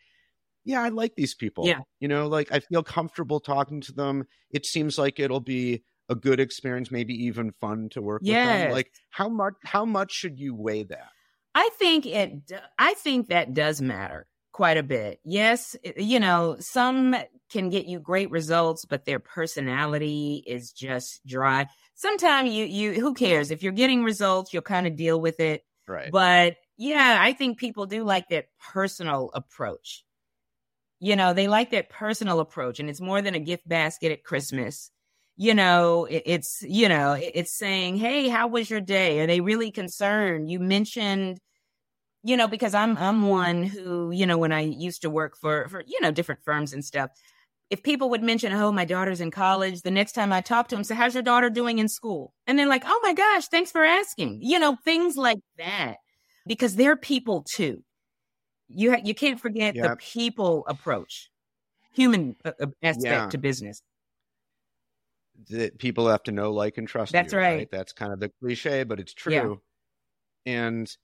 yeah, 0.65 0.81
I 0.81 0.89
like 0.89 1.15
these 1.15 1.35
people. 1.35 1.67
Yeah. 1.67 1.79
You 1.99 2.07
know, 2.07 2.27
like 2.27 2.51
I 2.51 2.59
feel 2.59 2.83
comfortable 2.83 3.39
talking 3.39 3.81
to 3.81 3.93
them. 3.93 4.25
It 4.51 4.65
seems 4.65 4.97
like 4.97 5.19
it'll 5.19 5.39
be 5.39 5.83
a 6.09 6.15
good 6.15 6.39
experience, 6.39 6.89
maybe 6.91 7.13
even 7.25 7.53
fun 7.61 7.89
to 7.89 8.01
work 8.01 8.21
yes. 8.23 8.47
with 8.47 8.61
them. 8.61 8.71
Like 8.71 8.91
how 9.11 9.29
much 9.29 9.53
how 9.63 9.85
much 9.85 10.11
should 10.11 10.39
you 10.39 10.55
weigh 10.55 10.83
that? 10.83 11.09
I 11.55 11.69
think 11.77 12.05
it, 12.05 12.51
I 12.77 12.93
think 12.93 13.29
that 13.29 13.53
does 13.53 13.81
matter 13.81 14.27
quite 14.57 14.77
a 14.77 14.83
bit. 14.83 15.19
Yes, 15.23 15.75
eh, 15.83 15.93
you 15.97 16.19
know, 16.19 16.57
some 16.59 17.15
can 17.51 17.69
get 17.69 17.85
you 17.85 17.99
great 17.99 18.31
results, 18.31 18.85
but 18.85 19.05
their 19.05 19.19
personality 19.19 20.43
is 20.47 20.71
just 20.71 21.25
dry. 21.27 21.67
Sometimes 21.93 22.51
you, 22.51 22.65
you, 22.65 22.93
who 22.93 23.13
cares? 23.13 23.51
If 23.51 23.61
you're 23.61 23.71
getting 23.71 24.03
results, 24.03 24.51
you'll 24.51 24.63
kind 24.63 24.87
of 24.87 24.95
deal 24.95 25.21
with 25.21 25.39
it. 25.39 25.63
Right. 25.87 26.11
But 26.11 26.57
yeah, 26.75 27.17
I 27.19 27.33
think 27.33 27.59
people 27.59 27.85
do 27.85 28.03
like 28.03 28.29
that 28.29 28.47
personal 28.73 29.29
approach. 29.33 30.03
You 30.99 31.15
know, 31.15 31.33
they 31.33 31.47
like 31.47 31.71
that 31.71 31.89
personal 31.89 32.39
approach, 32.39 32.79
and 32.79 32.89
it's 32.89 32.99
more 32.99 33.21
than 33.21 33.35
a 33.35 33.39
gift 33.39 33.67
basket 33.69 34.11
at 34.11 34.23
Christmas 34.23 34.89
you 35.37 35.53
know, 35.53 36.05
it, 36.05 36.23
it's, 36.25 36.63
you 36.63 36.89
know, 36.89 37.13
it, 37.13 37.31
it's 37.35 37.57
saying, 37.57 37.97
Hey, 37.97 38.27
how 38.27 38.47
was 38.47 38.69
your 38.69 38.81
day? 38.81 39.19
Are 39.19 39.27
they 39.27 39.39
really 39.39 39.71
concerned? 39.71 40.49
You 40.49 40.59
mentioned, 40.59 41.39
you 42.23 42.35
know, 42.35 42.47
because 42.47 42.73
I'm, 42.73 42.97
I'm 42.97 43.29
one 43.29 43.63
who, 43.63 44.11
you 44.11 44.25
know, 44.25 44.39
when 44.39 44.51
I 44.51 44.61
used 44.61 45.03
to 45.03 45.09
work 45.11 45.37
for, 45.37 45.67
for, 45.69 45.83
you 45.85 46.01
know, 46.01 46.11
different 46.11 46.41
firms 46.43 46.73
and 46.73 46.83
stuff, 46.83 47.11
if 47.69 47.83
people 47.83 48.09
would 48.09 48.23
mention, 48.23 48.51
oh, 48.51 48.71
my 48.71 48.85
daughter's 48.85 49.21
in 49.21 49.29
college, 49.29 49.81
the 49.81 49.91
next 49.91 50.13
time 50.13 50.33
I 50.33 50.41
talk 50.41 50.69
to 50.69 50.75
them, 50.75 50.83
say, 50.83 50.95
how's 50.95 51.13
your 51.13 51.23
daughter 51.23 51.49
doing 51.49 51.77
in 51.79 51.87
school? 51.87 52.33
And 52.47 52.57
they're 52.57 52.67
like, 52.67 52.83
oh 52.85 52.99
my 53.03 53.13
gosh, 53.13 53.47
thanks 53.47 53.71
for 53.71 53.83
asking. 53.83 54.39
You 54.41 54.57
know, 54.57 54.75
things 54.83 55.17
like 55.17 55.39
that, 55.57 55.97
because 56.47 56.75
they're 56.75 56.97
people 56.97 57.43
too. 57.43 57.83
You 58.69 58.91
ha- 58.91 59.01
you 59.03 59.13
can't 59.13 59.39
forget 59.39 59.75
yep. 59.75 59.85
the 59.85 59.95
people 59.97 60.65
approach, 60.67 61.29
human 61.93 62.35
uh, 62.43 62.51
uh 62.59 62.67
aspect 62.81 63.05
yeah. 63.05 63.27
to 63.27 63.37
business 63.37 63.81
that 65.49 65.77
people 65.77 66.07
have 66.07 66.23
to 66.23 66.31
know, 66.31 66.51
like, 66.51 66.77
and 66.77 66.87
trust. 66.87 67.11
That's 67.11 67.33
you, 67.33 67.39
right. 67.39 67.57
right. 67.57 67.71
That's 67.71 67.93
kind 67.93 68.13
of 68.13 68.19
the 68.19 68.31
cliche, 68.41 68.83
but 68.83 68.99
it's 68.99 69.13
true. 69.13 69.61
Yeah. 70.45 70.53
And 70.53 70.97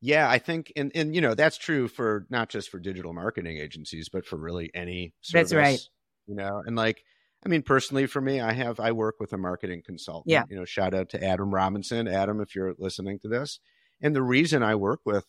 yeah, 0.00 0.28
I 0.28 0.38
think, 0.38 0.72
and 0.76 0.92
and 0.94 1.14
you 1.14 1.20
know, 1.20 1.34
that's 1.34 1.58
true 1.58 1.88
for 1.88 2.26
not 2.30 2.48
just 2.48 2.70
for 2.70 2.78
digital 2.78 3.12
marketing 3.12 3.58
agencies, 3.58 4.08
but 4.08 4.26
for 4.26 4.36
really 4.36 4.70
any. 4.74 5.14
Service, 5.20 5.50
that's 5.50 5.54
right. 5.54 5.80
You 6.26 6.36
know, 6.36 6.62
and 6.64 6.76
like, 6.76 7.02
I 7.44 7.48
mean, 7.48 7.62
personally, 7.62 8.06
for 8.06 8.20
me, 8.20 8.40
I 8.40 8.52
have 8.52 8.80
I 8.80 8.92
work 8.92 9.16
with 9.18 9.32
a 9.32 9.38
marketing 9.38 9.82
consultant. 9.84 10.30
Yeah. 10.30 10.44
You 10.48 10.56
know, 10.56 10.64
shout 10.64 10.94
out 10.94 11.10
to 11.10 11.24
Adam 11.24 11.52
Robinson. 11.52 12.08
Adam, 12.08 12.40
if 12.40 12.54
you're 12.54 12.74
listening 12.78 13.18
to 13.20 13.28
this, 13.28 13.58
and 14.00 14.14
the 14.14 14.22
reason 14.22 14.62
I 14.62 14.74
work 14.74 15.00
with 15.04 15.24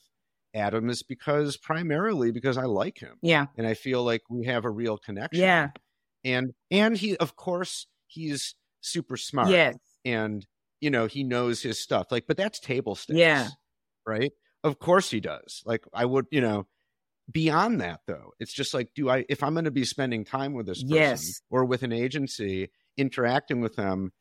Adam 0.53 0.89
is 0.89 1.03
because 1.03 1.57
primarily 1.57 2.31
because 2.31 2.57
I 2.57 2.65
like 2.65 2.99
him. 2.99 3.17
Yeah. 3.21 3.47
And 3.57 3.65
I 3.65 3.73
feel 3.73 4.03
like 4.03 4.21
we 4.29 4.45
have 4.45 4.65
a 4.65 4.69
real 4.69 4.97
connection. 4.97 5.41
Yeah. 5.41 5.69
And 6.23 6.53
and 6.69 6.97
he 6.97 7.17
of 7.17 7.35
course 7.35 7.87
he's 8.11 8.55
super 8.81 9.17
smart. 9.17 9.49
Yes. 9.49 9.77
And, 10.05 10.45
you 10.79 10.89
know, 10.89 11.05
he 11.05 11.23
knows 11.23 11.61
his 11.61 11.79
stuff. 11.79 12.07
Like, 12.11 12.25
but 12.27 12.37
that's 12.37 12.59
table 12.59 12.95
stakes. 12.95 13.19
Yeah. 13.19 13.47
Right. 14.05 14.31
Of 14.63 14.79
course 14.79 15.09
he 15.09 15.19
does. 15.19 15.61
Like, 15.65 15.85
I 15.93 16.05
would, 16.05 16.25
you 16.31 16.41
know, 16.41 16.67
beyond 17.31 17.81
that 17.81 18.01
though, 18.07 18.33
it's 18.39 18.53
just 18.53 18.73
like, 18.73 18.89
do 18.95 19.09
I, 19.09 19.25
if 19.29 19.43
I'm 19.43 19.53
going 19.53 19.65
to 19.65 19.71
be 19.71 19.85
spending 19.85 20.25
time 20.25 20.53
with 20.53 20.65
this 20.65 20.83
person 20.83 20.95
yes. 20.95 21.41
or 21.49 21.65
with 21.65 21.83
an 21.83 21.93
agency, 21.93 22.69
interacting 22.97 23.61
with 23.61 23.75
them, 23.75 24.11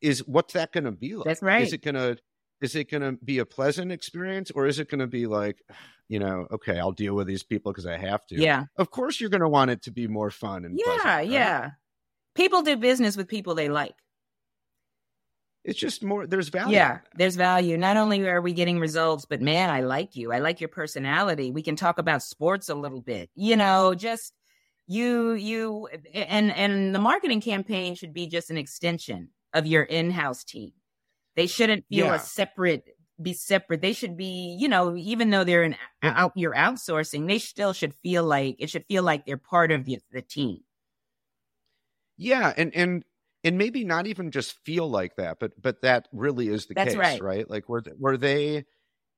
is 0.00 0.20
what's 0.26 0.54
that 0.54 0.72
going 0.72 0.84
to 0.84 0.92
be 0.92 1.14
like? 1.14 1.26
That's 1.26 1.42
right. 1.42 1.62
Is 1.62 1.72
it 1.72 1.82
going 1.82 1.94
to, 1.94 2.16
is 2.62 2.74
it 2.74 2.90
going 2.90 3.02
to 3.02 3.12
be 3.22 3.38
a 3.38 3.46
pleasant 3.46 3.92
experience 3.92 4.50
or 4.50 4.66
is 4.66 4.78
it 4.78 4.88
going 4.90 5.00
to 5.00 5.06
be 5.06 5.26
like, 5.26 5.62
you 6.08 6.20
know, 6.20 6.46
okay, 6.52 6.78
I'll 6.78 6.92
deal 6.92 7.14
with 7.14 7.26
these 7.26 7.42
people 7.42 7.72
because 7.72 7.86
I 7.86 7.96
have 7.96 8.24
to. 8.26 8.36
Yeah. 8.36 8.66
Of 8.76 8.90
course, 8.90 9.20
you're 9.20 9.30
going 9.30 9.40
to 9.40 9.48
want 9.48 9.72
it 9.72 9.82
to 9.82 9.90
be 9.90 10.06
more 10.06 10.30
fun 10.30 10.64
and 10.64 10.78
yeah, 10.78 10.84
pleasant, 10.84 11.04
right? 11.04 11.28
yeah. 11.28 11.70
People 12.36 12.62
do 12.62 12.76
business 12.76 13.16
with 13.16 13.26
people 13.26 13.56
they 13.56 13.68
like. 13.68 13.96
It's 15.64 15.78
just 15.78 16.04
more, 16.04 16.26
there's 16.28 16.48
value. 16.48 16.76
Yeah, 16.76 16.98
there's 17.16 17.34
value. 17.34 17.76
Not 17.76 17.96
only 17.96 18.24
are 18.28 18.40
we 18.40 18.52
getting 18.52 18.78
results, 18.78 19.24
but 19.24 19.42
man, 19.42 19.70
I 19.70 19.80
like 19.80 20.14
you. 20.14 20.32
I 20.32 20.38
like 20.38 20.60
your 20.60 20.68
personality. 20.68 21.50
We 21.50 21.62
can 21.62 21.74
talk 21.74 21.98
about 21.98 22.22
sports 22.22 22.68
a 22.68 22.74
little 22.74 23.00
bit. 23.00 23.30
You 23.34 23.56
know, 23.56 23.94
just, 23.94 24.32
You 24.88 25.32
you 25.32 25.88
and 26.14 26.52
and 26.52 26.94
the 26.94 27.00
marketing 27.00 27.40
campaign 27.40 27.96
should 27.96 28.14
be 28.14 28.28
just 28.28 28.50
an 28.50 28.56
extension 28.56 29.30
of 29.52 29.66
your 29.66 29.82
in-house 29.82 30.44
team. 30.44 30.70
They 31.34 31.48
shouldn't 31.48 31.84
feel 31.88 32.06
yeah. 32.06 32.14
a 32.14 32.18
separate 32.20 32.84
be 33.20 33.32
separate. 33.32 33.80
They 33.80 33.94
should 33.94 34.16
be, 34.16 34.56
you 34.60 34.68
know, 34.68 34.94
even 34.94 35.30
though 35.30 35.42
they're 35.42 35.64
an 35.64 35.74
out 36.02 36.32
you're 36.36 36.54
outsourcing, 36.54 37.26
they 37.26 37.40
still 37.40 37.72
should 37.72 37.94
feel 37.94 38.22
like 38.22 38.56
it 38.60 38.70
should 38.70 38.84
feel 38.86 39.02
like 39.02 39.26
they're 39.26 39.36
part 39.36 39.72
of 39.72 39.84
the, 39.86 39.98
the 40.12 40.22
team. 40.22 40.60
Yeah, 42.16 42.52
and 42.56 42.74
and 42.74 43.04
and 43.44 43.58
maybe 43.58 43.84
not 43.84 44.06
even 44.06 44.30
just 44.30 44.56
feel 44.64 44.88
like 44.88 45.16
that, 45.16 45.38
but 45.38 45.52
but 45.60 45.82
that 45.82 46.08
really 46.12 46.48
is 46.48 46.66
the 46.66 46.74
That's 46.74 46.94
case, 46.94 46.98
right. 46.98 47.22
right? 47.22 47.50
Like 47.50 47.68
where 47.68 47.82
where 47.98 48.16
they 48.16 48.64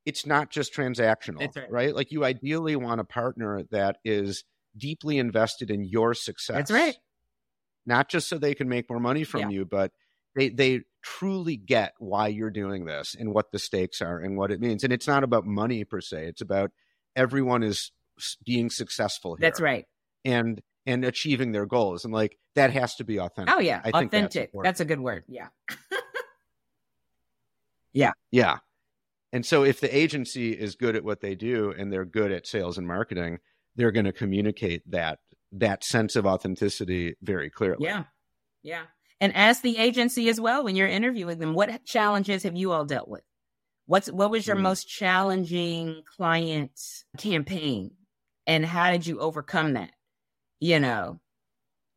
it's 0.05 0.27
not 0.27 0.51
just 0.51 0.75
transactional, 0.75 1.55
right. 1.55 1.71
right. 1.71 1.95
Like 1.95 2.13
you 2.13 2.25
ideally 2.25 2.77
want 2.77 3.01
a 3.01 3.05
partner 3.05 3.63
that 3.71 3.99
is 4.05 4.45
deeply 4.77 5.19
invested 5.19 5.71
in 5.71 5.85
your 5.85 6.15
success. 6.15 6.57
That's 6.57 6.71
right. 6.71 6.97
Not 7.87 8.09
just 8.09 8.29
so 8.29 8.39
they 8.39 8.55
can 8.55 8.69
make 8.69 8.89
more 8.89 9.01
money 9.01 9.25
from 9.25 9.43
yeah. 9.43 9.49
you, 9.51 9.65
but 9.65 9.93
they 10.37 10.49
they 10.51 10.81
truly 11.03 11.57
get 11.57 11.95
why 11.99 12.29
you're 12.29 12.51
doing 12.51 12.85
this 12.85 13.17
and 13.19 13.33
what 13.33 13.51
the 13.51 13.59
stakes 13.59 14.03
are 14.03 14.19
and 14.19 14.37
what 14.37 14.51
it 14.51 14.61
means. 14.61 14.85
And 14.85 14.93
it's 14.93 15.07
not 15.07 15.25
about 15.25 15.47
money 15.47 15.85
per 15.85 16.01
se. 16.01 16.27
It's 16.27 16.43
about 16.43 16.71
everyone 17.17 17.63
is 17.63 17.93
being 18.45 18.71
successful 18.71 19.37
here. 19.37 19.49
That's 19.49 19.61
right. 19.61 19.87
And 20.25 20.61
and 20.88 21.05
achieving 21.05 21.53
their 21.53 21.66
goals. 21.66 22.05
And 22.05 22.14
like 22.14 22.38
that 22.55 22.72
has 22.72 22.94
to 22.96 23.05
be 23.05 23.20
authentic. 23.20 23.55
Oh 23.55 23.61
yeah, 23.61 23.83
I 23.85 23.90
authentic. 23.90 24.51
That's, 24.53 24.64
that's, 24.64 24.81
a 24.81 24.85
good 24.87 25.01
word. 25.01 25.24
Yeah. 25.29 25.48
yeah. 27.92 28.12
Yeah. 28.31 28.59
And 29.31 29.44
so 29.44 29.64
if 29.64 29.81
the 29.81 29.94
agency 29.94 30.53
is 30.53 30.77
good 30.77 30.96
at 30.96 31.05
what 31.05 31.20
they 31.20 31.35
do 31.35 31.74
and 31.77 31.92
they're 31.92 32.07
good 32.07 32.33
at 32.33 32.46
sales 32.46 32.79
and 32.79 32.87
marketing, 32.87 33.40
they're 33.77 33.92
going 33.92 34.07
to 34.07 34.12
communicate 34.12 34.90
that 34.90 35.18
that 35.53 35.85
sense 35.85 36.16
of 36.16 36.24
authenticity 36.24 37.16
very 37.22 37.51
clearly. 37.51 37.85
Yeah. 37.85 38.05
Yeah. 38.62 38.85
And 39.20 39.37
ask 39.37 39.61
the 39.61 39.77
agency 39.77 40.31
as 40.31 40.40
well 40.40 40.64
when 40.64 40.74
you're 40.74 40.88
interviewing 40.88 41.38
them, 41.38 41.53
what 41.53 41.85
challenges 41.85 42.44
have 42.44 42.57
you 42.57 42.72
all 42.72 42.87
dealt 42.87 43.09
with? 43.09 43.24
What's 43.85 44.11
what 44.11 44.31
was 44.31 44.46
your 44.46 44.57
mm. 44.57 44.62
most 44.62 44.88
challenging 44.88 46.03
client 46.16 46.72
campaign? 47.18 47.90
And 48.46 48.64
how 48.64 48.90
did 48.90 49.07
you 49.07 49.20
overcome 49.20 49.74
that? 49.74 49.90
You 50.61 50.81
know. 50.81 51.21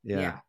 Yeah. 0.03 0.19
yeah. 0.19 0.39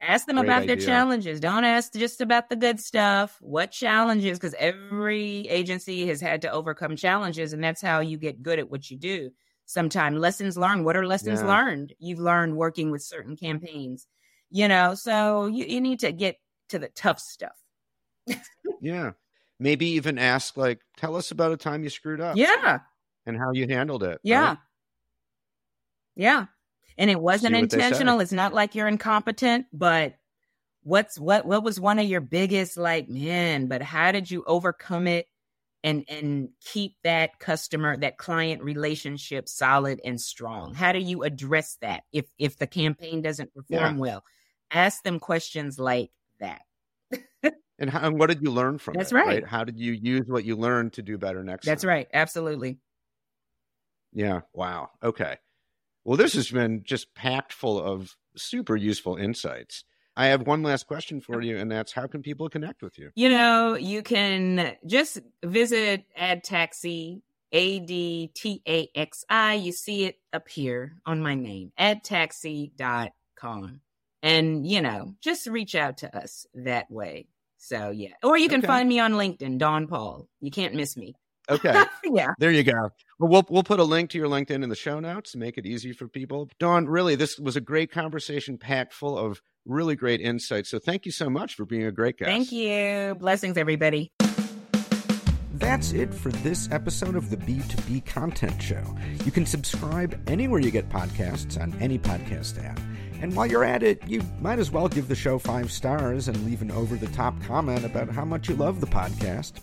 Ask 0.00 0.26
them 0.26 0.36
Great 0.36 0.46
about 0.46 0.62
idea. 0.62 0.76
their 0.76 0.84
challenges. 0.84 1.38
Don't 1.38 1.64
ask 1.64 1.92
just 1.92 2.20
about 2.20 2.48
the 2.48 2.56
good 2.56 2.80
stuff. 2.80 3.38
What 3.40 3.70
challenges? 3.70 4.36
Because 4.36 4.54
every 4.58 5.46
agency 5.48 6.08
has 6.08 6.20
had 6.20 6.42
to 6.42 6.50
overcome 6.50 6.96
challenges, 6.96 7.52
and 7.52 7.62
that's 7.62 7.80
how 7.80 8.00
you 8.00 8.18
get 8.18 8.42
good 8.42 8.58
at 8.58 8.68
what 8.68 8.90
you 8.90 8.98
do. 8.98 9.30
Sometimes 9.64 10.18
lessons 10.18 10.58
learned. 10.58 10.84
What 10.84 10.96
are 10.96 11.06
lessons 11.06 11.40
yeah. 11.40 11.46
learned? 11.46 11.94
You've 12.00 12.18
learned 12.18 12.56
working 12.56 12.90
with 12.90 13.02
certain 13.02 13.36
campaigns, 13.36 14.08
you 14.50 14.66
know. 14.66 14.96
So 14.96 15.46
you, 15.46 15.66
you 15.66 15.80
need 15.80 16.00
to 16.00 16.10
get 16.10 16.36
to 16.70 16.80
the 16.80 16.88
tough 16.88 17.20
stuff. 17.20 17.56
yeah, 18.80 19.12
maybe 19.60 19.86
even 19.90 20.18
ask 20.18 20.56
like, 20.56 20.80
tell 20.96 21.14
us 21.14 21.30
about 21.30 21.52
a 21.52 21.56
time 21.56 21.84
you 21.84 21.90
screwed 21.90 22.20
up. 22.20 22.36
Yeah, 22.36 22.80
and 23.24 23.38
how 23.38 23.52
you 23.52 23.68
handled 23.68 24.02
it. 24.02 24.18
Yeah, 24.24 24.48
right? 24.48 24.58
yeah 26.16 26.46
and 26.98 27.10
it 27.10 27.20
wasn't 27.20 27.56
intentional. 27.56 28.20
It's 28.20 28.32
not 28.32 28.54
like 28.54 28.74
you're 28.74 28.88
incompetent, 28.88 29.66
but 29.72 30.14
what's 30.82 31.18
what 31.18 31.44
what 31.44 31.62
was 31.62 31.80
one 31.80 31.98
of 31.98 32.06
your 32.06 32.20
biggest 32.20 32.76
like, 32.76 33.08
man, 33.08 33.66
but 33.66 33.82
how 33.82 34.12
did 34.12 34.30
you 34.30 34.44
overcome 34.46 35.06
it 35.06 35.26
and 35.84 36.04
and 36.08 36.50
keep 36.60 36.96
that 37.04 37.38
customer, 37.38 37.96
that 37.96 38.18
client 38.18 38.62
relationship 38.62 39.48
solid 39.48 40.00
and 40.04 40.20
strong? 40.20 40.74
How 40.74 40.92
do 40.92 40.98
you 40.98 41.22
address 41.22 41.76
that 41.80 42.04
if 42.12 42.26
if 42.38 42.58
the 42.58 42.66
campaign 42.66 43.22
doesn't 43.22 43.54
perform 43.54 43.96
yeah. 43.96 44.00
well? 44.00 44.24
Ask 44.70 45.02
them 45.02 45.20
questions 45.20 45.78
like 45.78 46.10
that. 46.40 46.62
and, 47.78 47.90
how, 47.90 48.06
and 48.06 48.18
what 48.18 48.28
did 48.28 48.40
you 48.42 48.50
learn 48.50 48.78
from 48.78 48.94
That's 48.94 49.12
it, 49.12 49.16
right. 49.16 49.26
right. 49.26 49.46
How 49.46 49.64
did 49.64 49.78
you 49.78 49.92
use 49.92 50.24
what 50.26 50.44
you 50.44 50.56
learned 50.56 50.94
to 50.94 51.02
do 51.02 51.18
better 51.18 51.44
next 51.44 51.66
That's 51.66 51.82
time? 51.82 51.88
right. 51.90 52.08
Absolutely. 52.12 52.78
Yeah. 54.14 54.40
Wow. 54.54 54.90
Okay. 55.02 55.36
Well, 56.04 56.16
this 56.16 56.34
has 56.34 56.50
been 56.50 56.82
just 56.84 57.14
packed 57.14 57.52
full 57.52 57.80
of 57.80 58.16
super 58.36 58.76
useful 58.76 59.16
insights. 59.16 59.84
I 60.16 60.26
have 60.26 60.46
one 60.46 60.62
last 60.62 60.86
question 60.86 61.20
for 61.20 61.40
you, 61.40 61.56
and 61.56 61.70
that's 61.70 61.92
how 61.92 62.06
can 62.06 62.22
people 62.22 62.50
connect 62.50 62.82
with 62.82 62.98
you? 62.98 63.10
You 63.14 63.30
know, 63.30 63.74
you 63.74 64.02
can 64.02 64.76
just 64.86 65.20
visit 65.42 66.04
AdTaxi, 66.20 67.22
A 67.52 67.80
D 67.80 68.30
T 68.34 68.62
A 68.68 68.88
X 68.94 69.24
I. 69.30 69.54
You 69.54 69.72
see 69.72 70.04
it 70.04 70.16
up 70.32 70.48
here 70.48 70.96
on 71.06 71.22
my 71.22 71.34
name, 71.34 71.72
adtaxi.com. 71.78 73.80
And, 74.24 74.66
you 74.66 74.80
know, 74.80 75.14
just 75.20 75.46
reach 75.46 75.74
out 75.74 75.98
to 75.98 76.16
us 76.16 76.46
that 76.54 76.90
way. 76.90 77.26
So, 77.56 77.90
yeah. 77.90 78.12
Or 78.22 78.36
you 78.36 78.48
can 78.48 78.60
okay. 78.60 78.66
find 78.66 78.88
me 78.88 79.00
on 79.00 79.12
LinkedIn, 79.12 79.58
Dawn 79.58 79.86
Paul. 79.86 80.28
You 80.40 80.50
can't 80.50 80.74
miss 80.74 80.96
me. 80.96 81.14
Okay. 81.50 81.84
yeah. 82.04 82.32
There 82.38 82.50
you 82.50 82.62
go. 82.62 82.90
Well, 83.18 83.30
we'll 83.30 83.46
we'll 83.48 83.62
put 83.62 83.80
a 83.80 83.84
link 83.84 84.10
to 84.10 84.18
your 84.18 84.28
LinkedIn 84.28 84.62
in 84.62 84.68
the 84.68 84.76
show 84.76 85.00
notes 85.00 85.32
to 85.32 85.38
make 85.38 85.58
it 85.58 85.66
easy 85.66 85.92
for 85.92 86.08
people. 86.08 86.48
Dawn, 86.58 86.86
really, 86.86 87.14
this 87.14 87.38
was 87.38 87.56
a 87.56 87.60
great 87.60 87.90
conversation 87.90 88.58
packed 88.58 88.92
full 88.92 89.18
of 89.18 89.40
really 89.64 89.94
great 89.94 90.20
insights. 90.20 90.70
So 90.70 90.78
thank 90.78 91.06
you 91.06 91.12
so 91.12 91.30
much 91.30 91.54
for 91.54 91.64
being 91.64 91.84
a 91.84 91.92
great 91.92 92.18
guest. 92.18 92.28
Thank 92.28 92.52
you. 92.52 93.14
Blessings, 93.18 93.56
everybody. 93.56 94.12
That's 95.54 95.92
it 95.92 96.12
for 96.12 96.32
this 96.32 96.68
episode 96.72 97.14
of 97.14 97.30
the 97.30 97.36
B2B 97.36 98.04
Content 98.04 98.60
Show. 98.60 98.82
You 99.24 99.30
can 99.30 99.46
subscribe 99.46 100.20
anywhere 100.26 100.58
you 100.58 100.72
get 100.72 100.88
podcasts 100.88 101.60
on 101.60 101.72
any 101.80 102.00
podcast 102.00 102.64
app. 102.64 102.80
And 103.20 103.36
while 103.36 103.46
you're 103.46 103.62
at 103.62 103.84
it, 103.84 104.02
you 104.08 104.22
might 104.40 104.58
as 104.58 104.72
well 104.72 104.88
give 104.88 105.06
the 105.06 105.14
show 105.14 105.38
five 105.38 105.70
stars 105.70 106.26
and 106.26 106.44
leave 106.44 106.62
an 106.62 106.72
over 106.72 106.96
the 106.96 107.06
top 107.08 107.40
comment 107.44 107.84
about 107.84 108.08
how 108.08 108.24
much 108.24 108.48
you 108.48 108.56
love 108.56 108.80
the 108.80 108.88
podcast. 108.88 109.60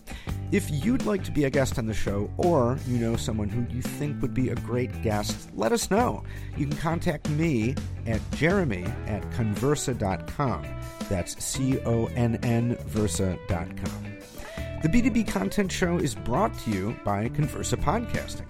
If 0.51 0.83
you'd 0.83 1.05
like 1.05 1.23
to 1.25 1.31
be 1.31 1.43
a 1.43 1.49
guest 1.51 1.77
on 1.77 1.85
the 1.85 1.93
show, 1.93 2.27
or 2.37 2.79
you 2.87 2.97
know 2.97 3.15
someone 3.15 3.49
who 3.49 3.71
you 3.71 3.83
think 3.83 4.19
would 4.21 4.33
be 4.33 4.49
a 4.49 4.55
great 4.55 5.03
guest, 5.03 5.49
let 5.53 5.71
us 5.71 5.91
know. 5.91 6.23
You 6.57 6.65
can 6.65 6.77
contact 6.77 7.29
me 7.29 7.75
at 8.07 8.19
jeremy 8.31 8.85
at 9.05 9.21
connversa.com. 9.31 10.65
That's 11.07 11.43
C 11.43 11.79
O 11.81 12.07
N 12.15 12.39
N 12.41 12.75
Versa.com. 12.87 14.17
The 14.81 14.87
B2B 14.87 15.27
Content 15.27 15.71
Show 15.71 15.97
is 15.97 16.15
brought 16.15 16.57
to 16.59 16.71
you 16.71 16.95
by 17.03 17.29
Connversa 17.29 17.77
Podcasting. 17.77 18.49